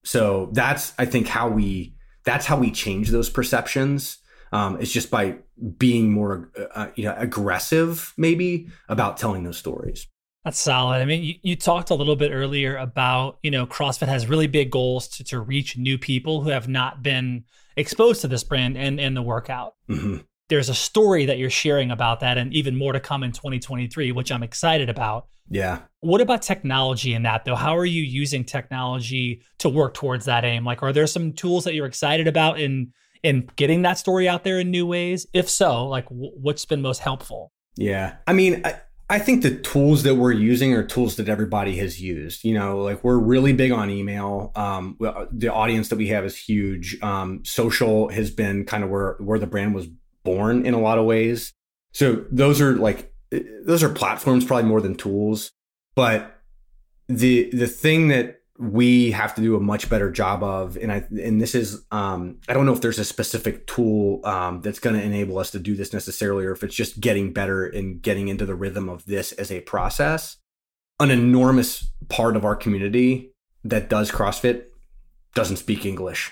[0.04, 4.19] So that's i think how we that's how we change those perceptions
[4.52, 5.36] um, it's just by
[5.78, 10.06] being more uh, you know aggressive maybe about telling those stories
[10.44, 11.02] that's solid.
[11.02, 14.46] I mean, you, you, talked a little bit earlier about, you know, CrossFit has really
[14.46, 17.44] big goals to, to reach new people who have not been
[17.76, 19.74] exposed to this brand and, and the workout.
[19.90, 20.18] Mm-hmm.
[20.48, 24.12] There's a story that you're sharing about that and even more to come in 2023,
[24.12, 25.26] which I'm excited about.
[25.50, 25.80] Yeah.
[26.00, 27.54] What about technology in that though?
[27.54, 30.64] How are you using technology to work towards that aim?
[30.64, 34.44] Like, are there some tools that you're excited about in in getting that story out
[34.44, 35.26] there in new ways?
[35.32, 37.52] If so, like w- what's been most helpful?
[37.76, 38.16] Yeah.
[38.26, 42.00] I mean, I, I think the tools that we're using are tools that everybody has
[42.00, 42.44] used.
[42.44, 44.52] You know, like we're really big on email.
[44.54, 44.96] Um,
[45.32, 46.96] the audience that we have is huge.
[47.02, 49.88] Um, social has been kind of where where the brand was
[50.22, 51.52] born in a lot of ways.
[51.92, 53.12] So those are like
[53.64, 55.50] those are platforms probably more than tools.
[55.96, 56.40] But
[57.08, 61.02] the the thing that we have to do a much better job of and i
[61.18, 64.94] and this is um i don't know if there's a specific tool um that's going
[64.94, 68.28] to enable us to do this necessarily or if it's just getting better and getting
[68.28, 70.36] into the rhythm of this as a process.
[70.98, 73.32] An enormous part of our community
[73.64, 74.64] that does crossfit
[75.34, 76.30] doesn't speak english.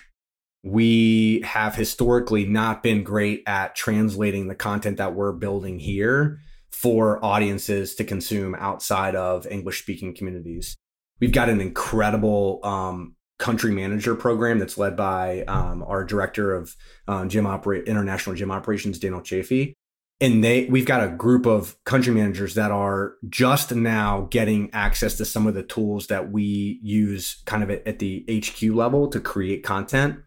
[0.63, 7.25] We have historically not been great at translating the content that we're building here for
[7.25, 10.77] audiences to consume outside of english speaking communities
[11.21, 16.77] We've got an incredible um, country manager program that's led by um, our director of
[17.07, 19.73] um, gym operate international gym operations, Daniel Chafee.
[20.21, 25.17] And they, we've got a group of country managers that are just now getting access
[25.19, 29.09] to some of the tools that we use kind of at, at the HQ level
[29.09, 30.19] to create content.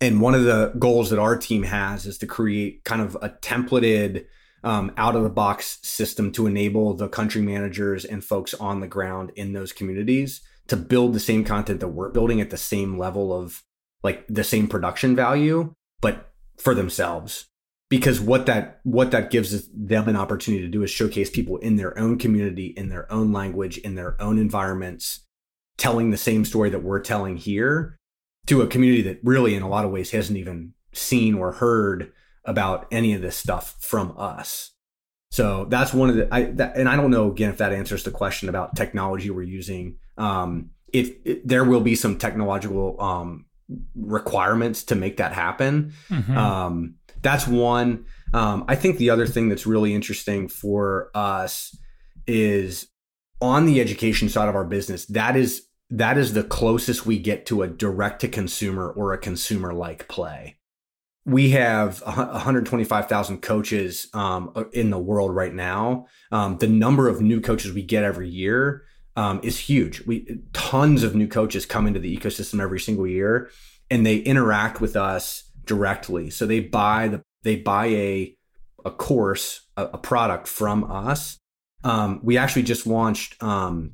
[0.00, 3.28] And one of the goals that our team has is to create kind of a
[3.28, 4.24] templated
[4.62, 8.86] um, out of the box system to enable the country managers and folks on the
[8.86, 12.98] ground in those communities to build the same content that we're building at the same
[12.98, 13.62] level of
[14.02, 17.46] like the same production value, but for themselves.
[17.88, 21.74] Because what that what that gives them an opportunity to do is showcase people in
[21.74, 25.26] their own community, in their own language, in their own environments,
[25.76, 27.96] telling the same story that we're telling here
[28.46, 32.12] to a community that really in a lot of ways hasn't even seen or heard
[32.44, 34.72] about any of this stuff from us.
[35.30, 38.02] So that's one of the, I, that, and I don't know again if that answers
[38.02, 39.96] the question about technology we're using.
[40.18, 43.46] Um, if, if there will be some technological um,
[43.94, 45.92] requirements to make that happen.
[46.08, 46.36] Mm-hmm.
[46.36, 48.06] Um, that's one.
[48.34, 51.76] Um, I think the other thing that's really interesting for us
[52.26, 52.88] is
[53.40, 55.06] on the education side of our business.
[55.06, 59.18] That is that is the closest we get to a direct to consumer or a
[59.18, 60.56] consumer like play
[61.26, 66.06] we have 125,000 coaches um, in the world right now.
[66.32, 68.84] Um, the number of new coaches we get every year
[69.16, 70.06] um, is huge.
[70.06, 73.50] We tons of new coaches come into the ecosystem every single year,
[73.90, 76.30] and they interact with us directly.
[76.30, 78.36] So they buy the they buy a
[78.84, 81.38] a course, a, a product from us.
[81.84, 83.92] Um, we actually just launched um,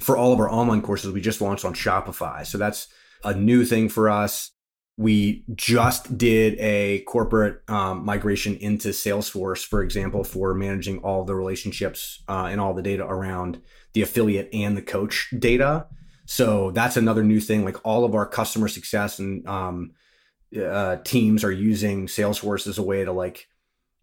[0.00, 2.46] for all of our online courses, we just launched on Shopify.
[2.46, 2.88] So that's
[3.24, 4.50] a new thing for us.
[4.96, 11.34] We just did a corporate um, migration into Salesforce, for example, for managing all the
[11.34, 13.60] relationships uh, and all the data around
[13.92, 15.86] the affiliate and the coach data.
[16.24, 17.64] So that's another new thing.
[17.64, 19.92] Like all of our customer success and um,
[20.58, 23.48] uh, teams are using Salesforce as a way to like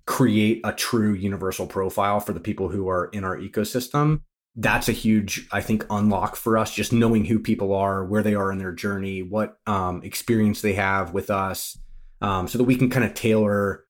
[0.05, 4.21] create a true universal profile for the people who are in our ecosystem
[4.56, 8.36] that's a huge i think unlock for us just knowing who people are where they
[8.36, 11.78] are in their journey what um, experience they have with us
[12.22, 13.84] um, so that we can kind of tailor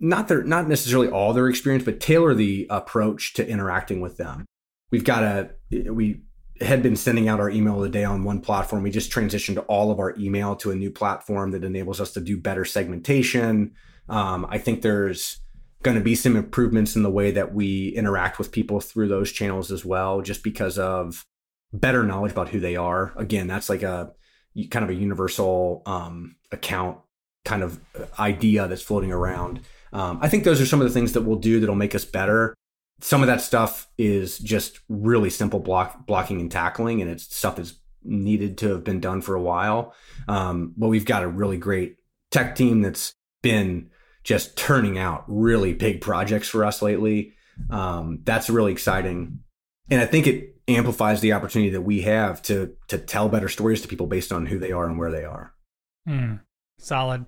[0.00, 4.46] not their not necessarily all their experience but tailor the approach to interacting with them.
[4.90, 5.50] We've got a
[5.92, 6.22] we
[6.60, 8.82] had been sending out our email of the day on one platform.
[8.82, 12.20] We just transitioned all of our email to a new platform that enables us to
[12.20, 13.72] do better segmentation.
[14.08, 15.40] Um, i think there's
[15.82, 19.32] going to be some improvements in the way that we interact with people through those
[19.32, 21.26] channels as well, just because of
[21.72, 23.12] better knowledge about who they are.
[23.16, 24.12] Again, that's like a
[24.70, 26.98] kind of a universal um, account
[27.44, 27.80] kind of
[28.18, 29.60] idea that's floating around.
[29.92, 32.04] Um, I think those are some of the things that we'll do that'll make us
[32.04, 32.54] better.
[33.00, 37.56] Some of that stuff is just really simple block blocking and tackling, and it's stuff
[37.56, 39.94] that's needed to have been done for a while.
[40.28, 41.96] Um, but we've got a really great
[42.30, 43.90] tech team that's been
[44.30, 47.32] just turning out really big projects for us lately.
[47.68, 49.40] Um, that's really exciting.
[49.90, 53.82] And I think it amplifies the opportunity that we have to to tell better stories
[53.82, 55.52] to people based on who they are and where they are.
[56.08, 56.42] Mm,
[56.78, 57.26] solid.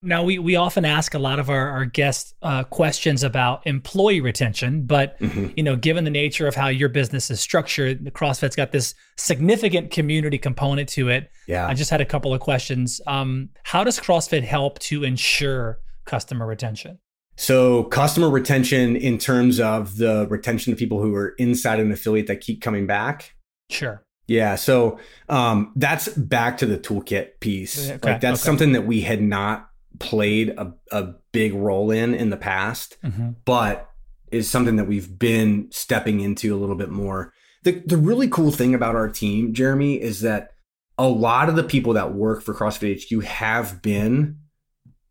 [0.00, 4.20] Now we we often ask a lot of our, our guest uh, questions about employee
[4.20, 5.48] retention, but mm-hmm.
[5.56, 8.94] you know, given the nature of how your business is structured, the CrossFit's got this
[9.16, 11.32] significant community component to it.
[11.48, 13.00] Yeah, I just had a couple of questions.
[13.08, 16.98] Um, how does CrossFit help to ensure customer retention?
[17.36, 22.28] So, customer retention in terms of the retention of people who are inside an affiliate
[22.28, 23.34] that keep coming back.
[23.70, 24.04] Sure.
[24.26, 24.54] Yeah.
[24.54, 24.98] So,
[25.28, 27.90] um, that's back to the toolkit piece.
[27.90, 28.12] Okay.
[28.12, 28.46] Like, that's okay.
[28.46, 33.30] something that we had not played a, a big role in in the past, mm-hmm.
[33.44, 33.90] but
[34.30, 37.32] is something that we've been stepping into a little bit more.
[37.62, 40.50] The, the really cool thing about our team, Jeremy, is that
[40.98, 44.38] a lot of the people that work for CrossFit HQ have been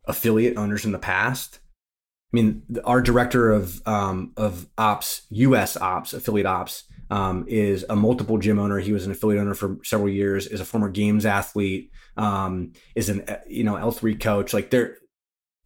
[0.06, 1.60] affiliate owners in the past.
[2.32, 5.76] I mean, our director of um, of ops, U.S.
[5.76, 8.78] ops, affiliate ops, um, is a multiple gym owner.
[8.80, 10.46] He was an affiliate owner for several years.
[10.46, 11.90] Is a former games athlete.
[12.16, 14.52] Um, is an you know L three coach.
[14.52, 14.96] Like they're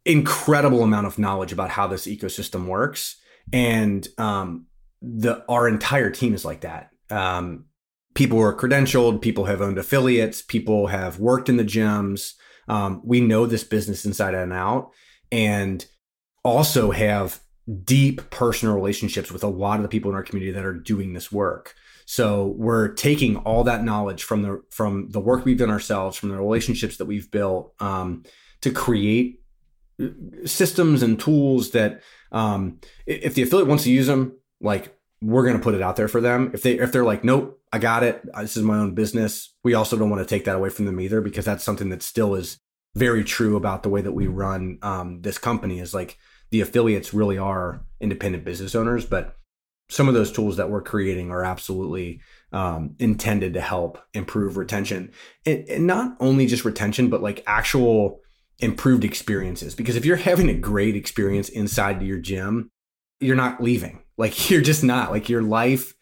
[0.05, 3.17] incredible amount of knowledge about how this ecosystem works,
[3.51, 4.67] and um,
[5.01, 6.91] the our entire team is like that.
[7.09, 7.65] Um,
[8.13, 9.21] people are credentialed.
[9.21, 10.41] People have owned affiliates.
[10.41, 12.33] People have worked in the gyms.
[12.69, 14.91] Um, we know this business inside and out,
[15.31, 15.85] and
[16.43, 17.41] also have
[17.83, 21.13] deep personal relationships with a lot of the people in our community that are doing
[21.13, 21.75] this work.
[22.05, 26.29] So we're taking all that knowledge from the from the work we've done ourselves, from
[26.29, 28.23] the relationships that we've built, um,
[28.61, 29.41] to create
[30.01, 30.07] uh,
[30.45, 32.01] systems and tools that
[32.31, 35.97] um, if the affiliate wants to use them, like we're going to put it out
[35.97, 36.49] there for them.
[36.53, 38.21] If they if they're like, nope, I got it.
[38.39, 39.53] This is my own business.
[39.63, 42.01] We also don't want to take that away from them either, because that's something that
[42.01, 42.59] still is
[42.95, 45.79] very true about the way that we run um, this company.
[45.79, 46.17] Is like
[46.51, 49.35] the affiliates really are independent business owners, but
[49.89, 55.11] some of those tools that we're creating are absolutely um, intended to help improve retention,
[55.45, 58.21] and, and not only just retention, but like actual
[58.59, 59.75] improved experiences.
[59.75, 62.71] Because if you're having a great experience inside your gym,
[63.19, 64.01] you're not leaving.
[64.17, 65.11] Like you're just not.
[65.11, 65.93] Like your life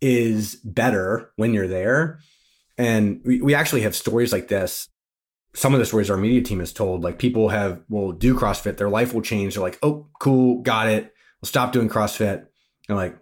[0.00, 2.20] is better when you're there.
[2.78, 4.88] And we, we actually have stories like this.
[5.54, 8.76] Some of the stories our media team has told, like people have will do CrossFit,
[8.76, 9.54] their life will change.
[9.54, 11.14] They're like, oh, cool, got it.
[11.40, 12.46] We'll stop doing CrossFit.
[12.88, 13.16] And like,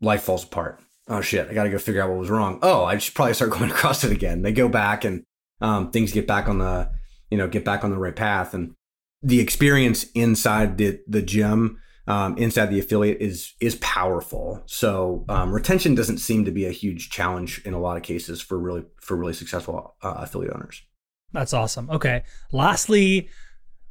[0.00, 0.80] life falls apart.
[1.08, 2.58] Oh shit, I got to go figure out what was wrong.
[2.62, 4.42] Oh, I should probably start going to CrossFit again.
[4.42, 5.24] They go back and
[5.60, 6.90] um, things get back on the,
[7.30, 8.54] you know, get back on the right path.
[8.54, 8.74] And
[9.22, 14.62] the experience inside the the gym um, inside the affiliate is is powerful.
[14.66, 18.40] So um, retention doesn't seem to be a huge challenge in a lot of cases
[18.40, 20.82] for really for really successful uh, affiliate owners.
[21.32, 21.90] That's awesome.
[21.90, 22.22] Okay.
[22.52, 23.28] Lastly,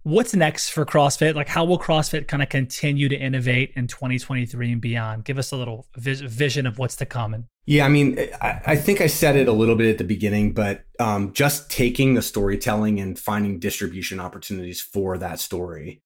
[0.04, 1.36] what's next for CrossFit?
[1.36, 5.26] Like, how will CrossFit kind of continue to innovate in 2023 and beyond?
[5.26, 7.34] Give us a little vision of what's to come.
[7.34, 10.04] And yeah, I mean, I, I, think I said it a little bit at the
[10.04, 16.02] beginning, but um, just taking the storytelling and finding distribution opportunities for that story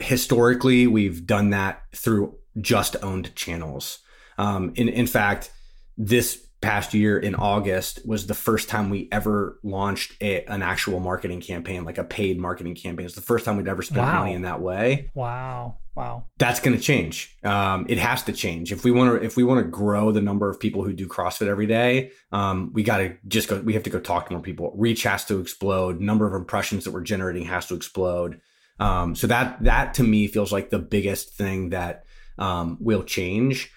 [0.00, 3.98] historically, we've done that through just owned channels.
[4.38, 5.50] Um, in, in fact,
[5.96, 11.00] this past year in August was the first time we ever launched a, an actual
[11.00, 13.06] marketing campaign, like a paid marketing campaign.
[13.06, 14.20] It's the first time we'd ever spent Wow.
[14.20, 15.10] money in that way.
[15.14, 15.78] Wow.
[15.96, 16.26] Wow.
[16.38, 17.36] That's going to change.
[17.44, 19.26] Um, it has to change if we want to.
[19.26, 22.70] If we want to grow the number of people who do CrossFit every day, um,
[22.72, 23.60] we got to just go.
[23.60, 24.72] We have to go talk to more people.
[24.76, 26.00] Reach has to explode.
[26.00, 28.40] Number of impressions that we're generating has to explode.
[28.80, 32.04] Um, so that that to me feels like the biggest thing that
[32.38, 33.70] um, will change.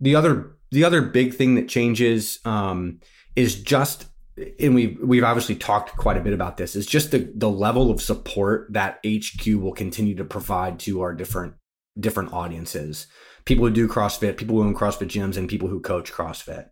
[0.00, 3.00] The other the other big thing that changes um,
[3.36, 4.06] is just
[4.58, 7.90] and we we've obviously talked quite a bit about this is just the the level
[7.90, 11.54] of support that HQ will continue to provide to our different
[12.00, 13.06] different audiences.
[13.44, 16.70] People who do CrossFit people who own CrossFit gyms and people who coach CrossFit.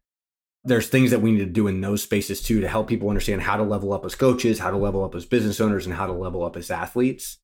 [0.64, 3.43] There's things that we need to do in those spaces too to help people understand
[3.43, 6.07] how to level up as coaches how to level up as business owners and how
[6.07, 7.39] to level up as athletes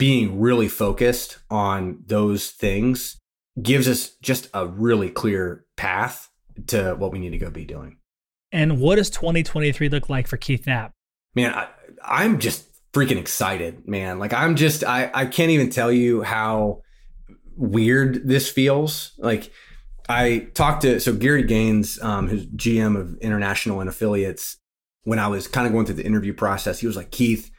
[0.00, 3.20] being really focused on those things
[3.60, 6.30] gives us just a really clear path
[6.68, 7.98] to what we need to go be doing.
[8.50, 10.92] And what does 2023 look like for Keith Knapp?
[11.34, 11.68] man I,
[12.04, 14.18] i'm just freaking excited man.
[14.18, 16.82] Like i'm just i i can't even tell you how
[17.56, 19.12] weird this feels.
[19.18, 19.52] Like
[20.08, 24.56] i talked to so gary gaines um who's gm of international and affiliates
[25.04, 27.49] when i was kind of going through the interview process he was like keith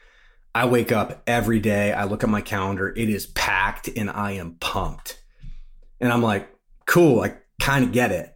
[0.53, 4.31] i wake up every day i look at my calendar it is packed and i
[4.31, 5.21] am pumped
[5.99, 6.49] and i'm like
[6.85, 8.35] cool i kind of get it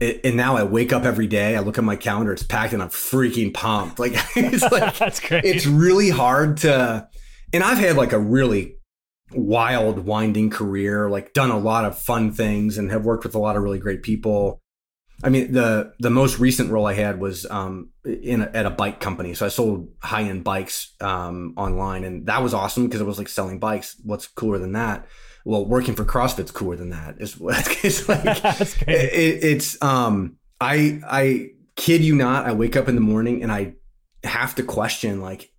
[0.00, 1.56] it, and now I wake up every day.
[1.56, 3.98] I look at my calendar; it's packed, and I'm freaking pumped.
[3.98, 5.44] Like it's like That's great.
[5.44, 7.08] it's really hard to.
[7.52, 8.76] And I've had like a really
[9.32, 11.08] wild, winding career.
[11.08, 13.78] Like done a lot of fun things, and have worked with a lot of really
[13.78, 14.60] great people.
[15.24, 18.70] I mean, the the most recent role I had was um, in a, at a
[18.70, 19.34] bike company.
[19.34, 23.18] So I sold high end bikes um, online, and that was awesome because it was
[23.18, 23.96] like selling bikes.
[24.04, 25.06] What's cooler than that?
[25.44, 27.16] Well, working for CrossFit's cooler than that.
[27.18, 28.26] It's, it's like
[28.88, 33.52] it, it's um I I kid you not, I wake up in the morning and
[33.52, 33.74] I
[34.24, 35.50] have to question like,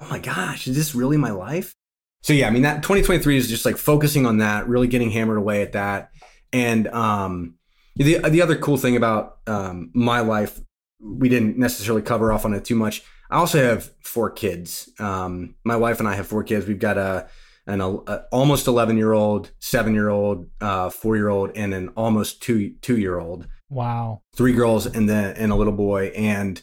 [0.00, 1.74] oh my gosh, is this really my life?
[2.22, 5.38] So yeah, I mean that 2023 is just like focusing on that, really getting hammered
[5.38, 6.10] away at that.
[6.52, 7.54] And um
[7.96, 10.58] the the other cool thing about um my life,
[11.00, 13.02] we didn't necessarily cover off on it too much.
[13.30, 14.90] I also have four kids.
[14.98, 16.66] Um my wife and I have four kids.
[16.66, 17.28] We've got a
[17.66, 17.94] an a,
[18.30, 22.74] almost 11 year old, seven year old, uh, four year old, and an almost two
[22.82, 23.46] two year old.
[23.70, 24.22] wow.
[24.36, 26.06] Three girls and then and a little boy.
[26.08, 26.62] And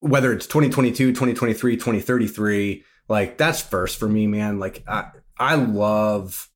[0.00, 4.58] whether it's 2022, 2023, 2033, like that's first for me, man.
[4.58, 6.48] Like I I love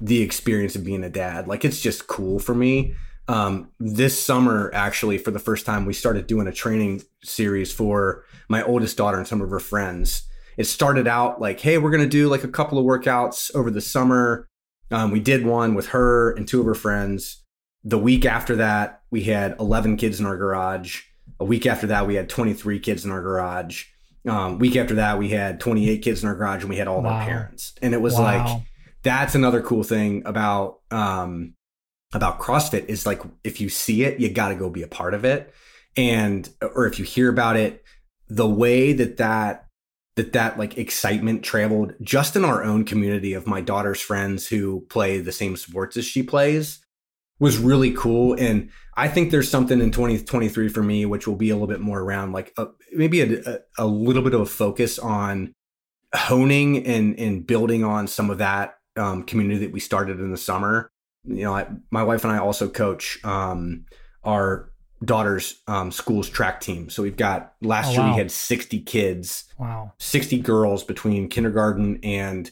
[0.00, 1.48] the experience of being a dad.
[1.48, 2.94] Like it's just cool for me.
[3.28, 8.24] Um, this summer, actually, for the first time, we started doing a training series for
[8.48, 12.02] my oldest daughter and some of her friends it started out like, hey, we're going
[12.02, 14.46] to do like a couple of workouts over the summer.
[14.90, 17.42] Um, we did one with her and two of her friends.
[17.84, 21.02] The week after that, we had 11 kids in our garage.
[21.40, 23.86] A week after that, we had 23 kids in our garage.
[24.28, 26.98] Um, week after that, we had 28 kids in our garage and we had all
[26.98, 27.12] of Wow.
[27.20, 27.72] our parents.
[27.80, 28.20] And it was Wow.
[28.22, 28.62] like,
[29.02, 31.54] that's another cool thing about um,
[32.12, 35.14] about CrossFit is like if you see it, you got to go be a part
[35.14, 35.52] of it,
[35.96, 37.84] and or if you hear about it,
[38.28, 39.66] the way that that
[40.16, 44.82] that that like excitement traveled just in our own community of my daughter's friends who
[44.88, 46.84] play the same sports as she plays
[47.38, 48.34] was really cool.
[48.34, 51.80] And i think there's something in 2023 for me which will be a little bit
[51.80, 55.54] more around like a, maybe a, a, a little bit of a focus on
[56.14, 60.36] honing and and building on some of that um, community that we started in the
[60.36, 60.91] summer
[61.24, 63.84] you know I, my wife and i also coach um,
[64.24, 64.70] our
[65.04, 68.10] daughter's um, school's track team so we've got last Oh, year wow.
[68.12, 69.92] we had 60 kids Wow.
[69.98, 72.50] 60 girls between kindergarten and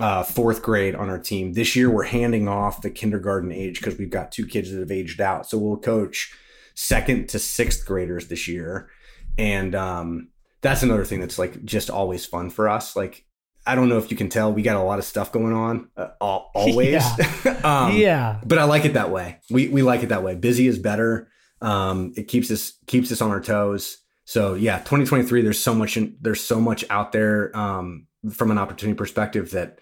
[0.00, 1.54] uh, fourth grade on our team.
[1.54, 4.92] This year, we're handing off the kindergarten age because we've got two kids that have
[4.92, 5.44] aged out.
[5.48, 6.32] So we'll coach
[6.76, 8.90] second to sixth graders this year.
[9.38, 10.28] And um,
[10.60, 12.94] that's another thing that's like just always fun for us.
[12.94, 13.24] Like,
[13.68, 15.90] I don't know if you can tell, we got a lot of stuff going on
[15.96, 17.04] uh, al- always.
[17.64, 18.40] um, yeah.
[18.44, 19.40] but I like it that way.
[19.50, 20.34] We we like it that way.
[20.34, 21.28] Busy is better.
[21.60, 23.98] Um, it keeps us keeps us on our toes.
[24.24, 25.42] So yeah, 2023.
[25.42, 29.78] There's so much in, there's so much out there um, from an opportunity perspective that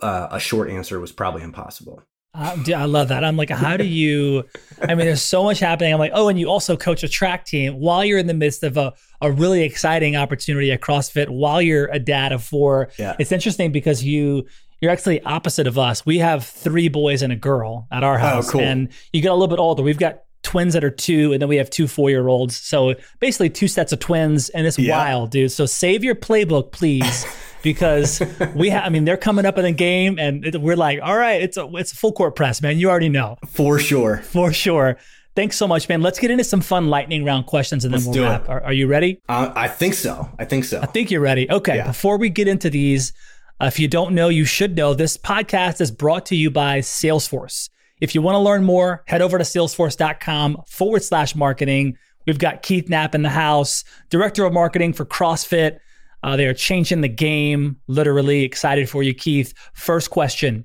[0.00, 2.02] uh, a short answer was probably impossible.
[2.34, 3.24] Uh, dude, I love that.
[3.24, 4.44] I'm like, how do you?
[4.82, 5.92] I mean, there's so much happening.
[5.92, 8.62] I'm like, oh, and you also coach a track team while you're in the midst
[8.62, 12.90] of a, a really exciting opportunity at CrossFit while you're a dad of four.
[12.98, 13.16] Yeah.
[13.18, 14.46] It's interesting because you
[14.80, 16.06] you're actually opposite of us.
[16.06, 18.60] We have three boys and a girl at our house, cool.
[18.60, 19.82] and you get a little bit older.
[19.82, 22.56] We've got twins that are two, and then we have two four year olds.
[22.56, 24.96] So basically, two sets of twins, and it's Yeah.
[24.96, 25.50] wild, dude.
[25.50, 27.26] So save your playbook, please.
[27.62, 28.22] Because
[28.54, 31.16] we have, I mean, they're coming up in the game, and it, we're like, all
[31.16, 32.78] right, it's a it's a full court press, man.
[32.78, 34.18] You already know For sure.
[34.18, 34.96] for sure.
[35.34, 36.02] Thanks so much, man.
[36.02, 38.48] Let's get into some fun lightning round questions and then Let's we'll wrap.
[38.48, 39.22] Are, are you ready?
[39.28, 40.28] Uh, I think so.
[40.36, 40.80] I think so.
[40.80, 41.48] I think you're ready.
[41.48, 41.76] Okay.
[41.76, 41.86] Yeah.
[41.86, 43.12] Before we get into these,
[43.60, 46.80] uh, if you don't know, you should know this podcast is brought to you by
[46.80, 47.70] Salesforce.
[48.00, 51.96] If you want to learn more, head over to salesforce.com forward slash marketing.
[52.26, 55.78] We've got Keith Knapp in the house, director of marketing for CrossFit.
[56.22, 58.44] Uh, they are changing the game, literally.
[58.44, 59.54] Excited for you, Keith.
[59.72, 60.64] First question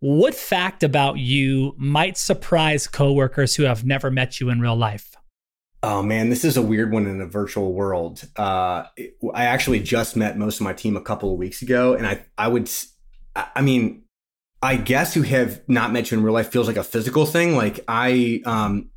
[0.00, 5.14] What fact about you might surprise coworkers who have never met you in real life?
[5.82, 8.24] Oh man, this is a weird one in a virtual world.
[8.36, 8.84] Uh,
[9.34, 12.24] I actually just met most of my team a couple of weeks ago, and I
[12.36, 12.70] I would,
[13.36, 14.02] I mean,
[14.62, 17.54] I guess who have not met you in real life feels like a physical thing.
[17.54, 18.90] Like I, um,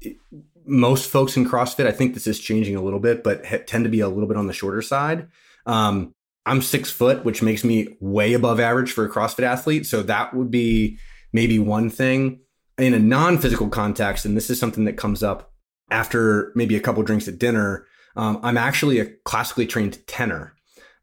[0.65, 3.89] most folks in CrossFit, I think this is changing a little bit, but tend to
[3.89, 5.27] be a little bit on the shorter side.
[5.69, 6.15] Um,
[6.47, 9.85] I'm six foot, which makes me way above average for a CrossFit athlete.
[9.85, 10.97] So that would be
[11.31, 12.39] maybe one thing
[12.79, 14.25] in a non-physical context.
[14.25, 15.51] And this is something that comes up
[15.91, 17.85] after maybe a couple drinks at dinner.
[18.15, 20.55] Um, I'm actually a classically trained tenor.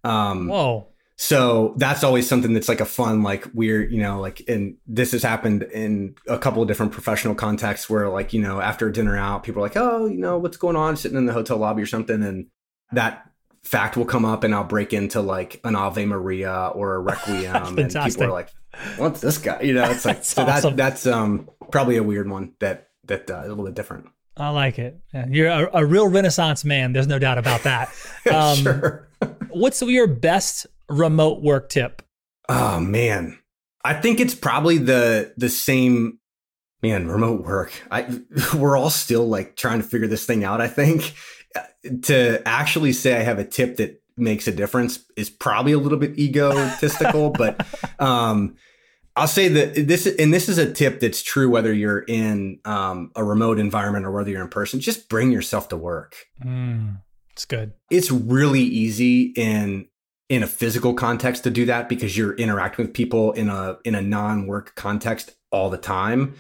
[0.02, 0.88] Um, Whoa.
[1.16, 5.12] so that's always something that's like a fun, like weird, you know, like, and this
[5.12, 9.16] has happened in a couple of different professional contexts where, like, you know, after dinner
[9.16, 11.82] out, people are like, oh, you know, what's going on sitting in the hotel lobby
[11.82, 12.22] or something.
[12.22, 12.46] And
[12.90, 13.30] that
[13.66, 17.78] fact will come up and I'll break into like an Ave Maria or a Requiem.
[17.78, 18.50] and people are like,
[18.96, 19.60] what's this guy?
[19.60, 20.76] You know, it's like, That's so awesome.
[20.76, 24.08] that, that's um, probably a weird one that, that uh, a little bit different.
[24.36, 25.00] I like it.
[25.14, 26.92] Yeah, You're a, a real Renaissance man.
[26.92, 27.88] There's no doubt about that.
[28.32, 29.08] Um, sure.
[29.50, 32.02] What's your best remote work tip?
[32.48, 33.38] Oh man,
[33.84, 36.18] I think it's probably the the same.
[36.82, 37.72] Man, remote work.
[37.88, 38.18] I
[38.54, 40.60] we're all still like trying to figure this thing out.
[40.60, 41.14] I think
[42.02, 45.98] to actually say I have a tip that makes a difference is probably a little
[45.98, 47.66] bit egotistical, but
[47.98, 48.56] um,
[49.14, 53.10] I'll say that this and this is a tip that's true whether you're in um,
[53.14, 54.80] a remote environment or whether you're in person.
[54.80, 57.00] Just bring yourself to work Mm,
[57.32, 57.72] it's good.
[57.90, 59.88] it's really easy in
[60.28, 63.94] in a physical context to do that because you're interacting with people in a in
[63.94, 66.34] a non-work context all the time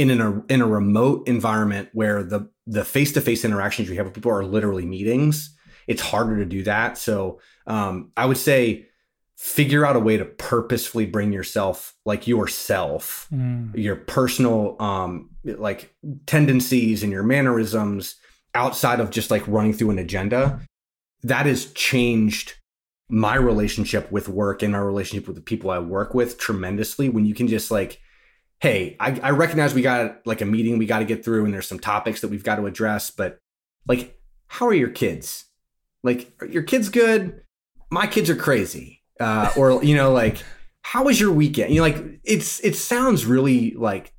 [0.00, 4.14] in an, a in a remote environment where the the face-to-face interactions you have with
[4.14, 6.96] people are literally meetings it's harder to do that.
[6.98, 8.86] So um, i would say
[9.36, 15.94] figure out a way to purposefully bring yourself like yourself Mm, your personal um like
[16.26, 18.16] tendencies and your mannerisms
[18.54, 20.60] outside of just like running through an agenda.
[21.22, 22.54] That has changed
[23.08, 27.24] my relationship with work and my relationship with the people i work with tremendously when
[27.24, 28.00] you can just like
[28.60, 31.52] hey i, I recognize we got like a meeting we got to get through and
[31.52, 33.38] there's some topics that we've got to address but
[33.86, 35.46] like how are your kids
[36.02, 37.42] like your kids good
[37.90, 40.42] my kids are crazy uh or you know like
[40.82, 41.72] how was your weekend?
[41.72, 44.12] You know, like it's it sounds really like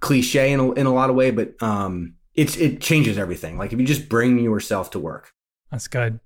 [0.00, 3.58] cliche in a, in a lot of way, but um, it's it changes everything.
[3.58, 5.32] Like if you just bring yourself to work.
[5.70, 6.20] that's good.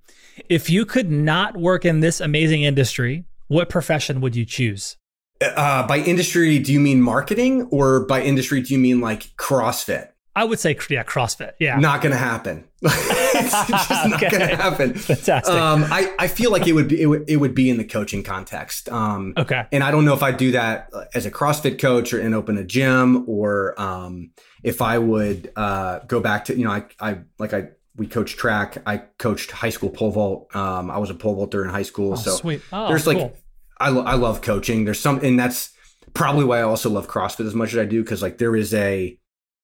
[0.49, 4.97] If you could not work in this amazing industry, what profession would you choose?
[5.41, 10.11] Uh, by industry, do you mean marketing, or by industry, do you mean like CrossFit?
[10.37, 11.53] I would say, yeah, CrossFit.
[11.59, 11.79] Yeah.
[11.79, 12.69] Not going to happen.
[12.83, 14.93] it's just not going to happen.
[14.93, 15.55] Fantastic.
[15.55, 17.85] Um, I I feel like it would be it would, it would be in the
[17.85, 18.91] coaching context.
[18.91, 19.67] Um, okay.
[19.73, 22.59] and I don't know if I do that as a CrossFit coach or and open
[22.59, 24.31] a gym, or um,
[24.63, 28.37] if I would uh, go back to you know I I like I we coach
[28.37, 28.77] track.
[28.87, 30.55] I coached high school pole vault.
[30.55, 32.61] Um, I was a pole vaulter in high school, Oh, so sweet.
[32.73, 33.35] Oh, there's like cool.
[33.79, 34.85] I lo- I love coaching.
[34.85, 35.73] There's some, and that's
[36.15, 38.73] probably why I also love CrossFit as much as I do because like there is
[38.75, 39.19] a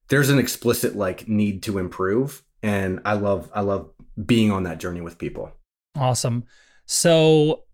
[0.08, 3.90] there's an explicit like need to improve, and I love I love
[4.24, 5.52] being on that journey with people.
[5.96, 6.44] awesome.
[6.86, 7.64] So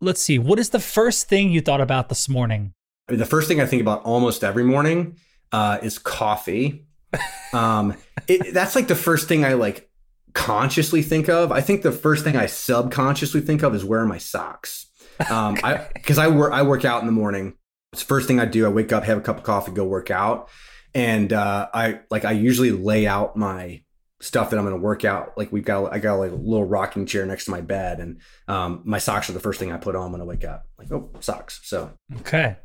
[0.00, 0.38] let's see.
[0.38, 2.72] What is the first thing you thought about this morning?
[3.08, 5.16] I mean, the first thing I think about almost every morning
[5.52, 6.86] uh, is coffee.
[7.52, 7.94] Um,
[8.26, 9.88] it, that's like the first thing I like
[10.32, 11.52] consciously think of.
[11.52, 14.86] I think the first thing I subconsciously think of is where are my socks.
[15.30, 17.54] Um, I because I work I work out in the morning.
[17.92, 18.66] It's the first thing I do.
[18.66, 20.48] I wake up, have a cup of coffee, go work out,
[20.94, 23.82] and uh, I like I usually lay out my
[24.20, 25.36] stuff that I'm going to work out.
[25.36, 28.20] Like we've got I got like a little rocking chair next to my bed, and
[28.48, 30.66] um, my socks are the first thing I put on when I wake up.
[30.78, 31.60] Like oh socks.
[31.64, 32.56] So Okay.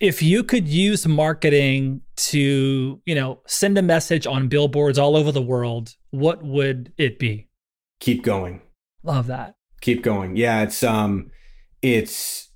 [0.00, 5.32] If you could use marketing to, you know, send a message on billboards all over
[5.32, 7.48] the world, what would it be?
[8.00, 8.62] keep going.
[9.02, 9.54] Love that.
[9.80, 11.30] keep going yeah it's um
[11.82, 12.48] it's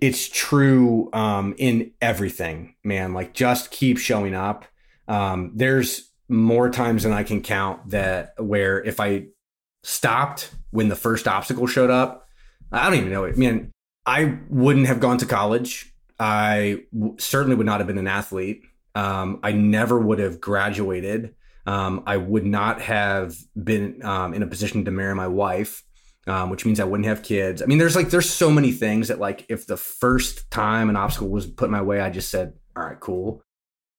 [0.00, 3.12] it's true um in everything man.
[3.12, 4.64] Like just keep showing up.
[5.06, 9.24] Um there's more times than i can count that where if i
[9.82, 12.28] stopped when the first obstacle showed up
[12.70, 13.38] i don't even know it.
[13.38, 13.70] Man
[14.04, 15.92] i wouldn't have gone to college.
[16.20, 18.62] I w- certainly would not have been an athlete.
[18.94, 21.34] Um i never would have graduated.
[21.68, 25.82] Um, I would not have been um, in a position to marry my wife,
[26.28, 27.62] um, which means I wouldn't have kids.
[27.62, 30.96] I mean, there's like there's so many things that like if the first time an
[30.96, 33.42] obstacle was put in my way, I just said, "All right, cool,"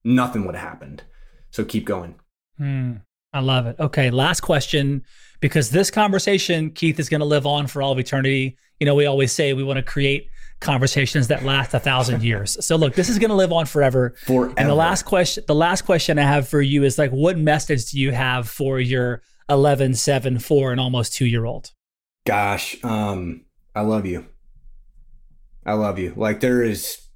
[0.03, 1.03] nothing would have happened.
[1.51, 2.15] So keep going.
[2.57, 2.97] Hmm.
[3.31, 3.75] I love it.
[3.79, 5.03] Okay, last question
[5.39, 8.57] because this conversation, Keith, is going to live on for all of eternity.
[8.79, 10.27] You know, we always say we want to create
[10.59, 12.57] conversations that last a thousand years.
[12.65, 14.15] So look, this is going to live on forever.
[14.25, 14.53] Forever.
[14.57, 17.91] And the last question, the last question I have for you is like, what message
[17.91, 21.71] do you have for your 11, 7, 4, and almost two year old?
[22.29, 23.41] Gosh, um,
[23.73, 24.27] I love you.
[25.65, 26.13] I love you.
[26.15, 27.07] Like there is,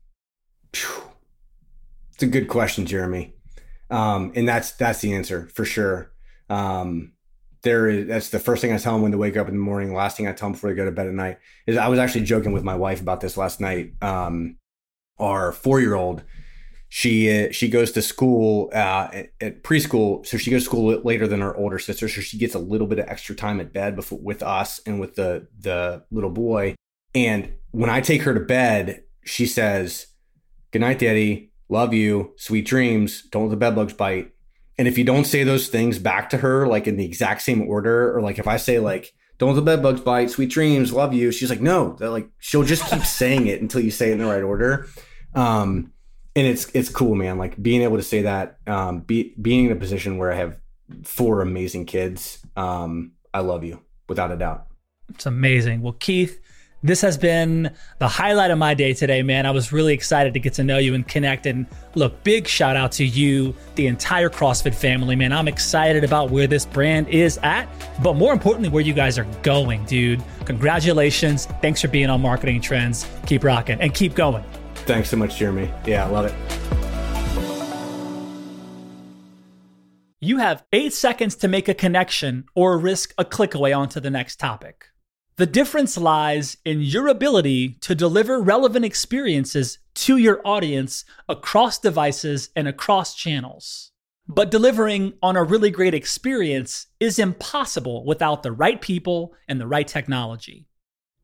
[0.74, 1.04] phew,
[2.16, 3.36] it's a good question, Jeremy.
[3.92, 6.12] Um, and that's that's the answer for sure.
[6.50, 7.14] Um,
[7.62, 9.60] there is that's the first thing I tell them when they wake up in the
[9.60, 9.94] morning.
[9.94, 11.38] Last thing I tell them before they go to bed at night
[11.68, 13.94] is I was actually joking with my wife about this last night.
[14.02, 14.56] Um,
[15.20, 16.24] our four year old,
[16.96, 21.28] she she goes to school uh, at, at, preschool, so she goes to school later
[21.28, 23.96] than her older sister, so she gets a little bit of extra time at bed
[23.96, 26.76] before with us and with the the little boy.
[27.16, 30.06] And when I take her to bed, she says,
[30.70, 31.52] "Good night, Daddy.
[31.68, 34.30] Love you, sweet dreams, don't let the bed bugs bite.
[34.78, 37.68] And if you don't say those things back to her, like in the exact same
[37.68, 40.94] order, or like if I say like, don't let the bed bugs bite, sweet dreams,
[40.94, 44.14] love you, she's like, no, like she'll just keep saying it until you say it
[44.14, 44.88] in the right order.
[45.34, 45.93] Um,
[46.36, 47.38] and it's it's cool, man.
[47.38, 50.60] Like being able to say that, um, be, being in a position where I have
[51.04, 52.46] four amazing kids.
[52.56, 54.68] Um, I love you without a doubt.
[55.10, 55.82] It's amazing.
[55.82, 56.40] Well, Keith,
[56.82, 59.46] this has been the highlight of my day today, man.
[59.46, 61.46] I was really excited to get to know you and connect.
[61.46, 61.66] And
[61.96, 65.32] look, big shout out to you, the entire CrossFit family, man.
[65.32, 67.70] I'm excited about where this brand is at,
[68.02, 70.22] but more importantly, where you guys are going, dude.
[70.46, 71.46] Congratulations.
[71.62, 73.08] Thanks for being on Marketing Trends.
[73.28, 74.44] Keep rocking and keep going.
[74.86, 75.74] Thanks so much, Jeremy.
[75.86, 76.34] Yeah, I love it.
[80.20, 84.10] You have eight seconds to make a connection or risk a click away onto the
[84.10, 84.86] next topic.
[85.36, 92.50] The difference lies in your ability to deliver relevant experiences to your audience across devices
[92.56, 93.92] and across channels.
[94.28, 99.68] But delivering on a really great experience is impossible without the right people and the
[99.68, 100.68] right technology.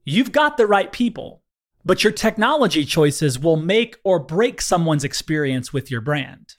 [0.03, 1.43] You've got the right people,
[1.89, 6.53] but your technology choices will make or break someone's experience with your brand.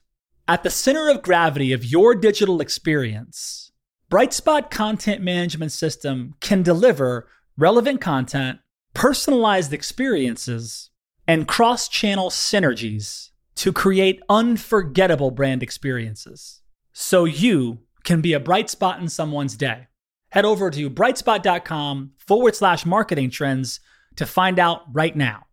[0.49, 3.71] At the center of gravity of your digital experience,
[4.11, 8.59] Brightspot Content Management System can deliver relevant content,
[8.93, 10.91] personalized experiences,
[11.29, 16.61] and cross channel synergies to create unforgettable brand experiences
[16.93, 19.87] so you can be a bright spot in someone's day.
[20.31, 23.79] Head over to brightspot.com forward slash marketing trends
[24.17, 25.47] to find out right now.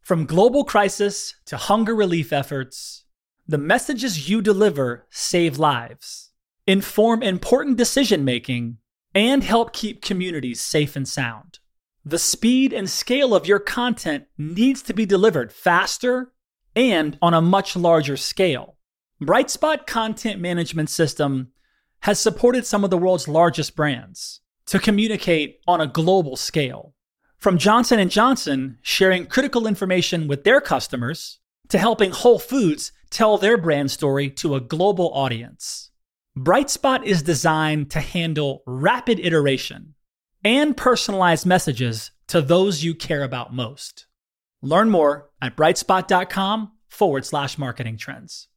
[0.00, 3.04] From global crisis to hunger relief efforts,
[3.46, 6.30] the messages you deliver save lives,
[6.66, 8.78] inform important decision making,
[9.14, 11.58] and help keep communities safe and sound.
[12.04, 16.32] The speed and scale of your content needs to be delivered faster
[16.74, 18.76] and on a much larger scale.
[19.20, 21.52] Brightspot Content Management System
[22.00, 26.94] has supported some of the world's largest brands to communicate on a global scale.
[27.40, 31.38] From Johnson & Johnson sharing critical information with their customers
[31.70, 35.90] to helping Whole Foods tell their brand story to a global audience.
[36.38, 39.94] Brightspot is designed to handle rapid iteration
[40.44, 44.06] and personalized messages to those you care about most.
[44.60, 48.48] Learn more at brightspot.com forward slash marketing trends.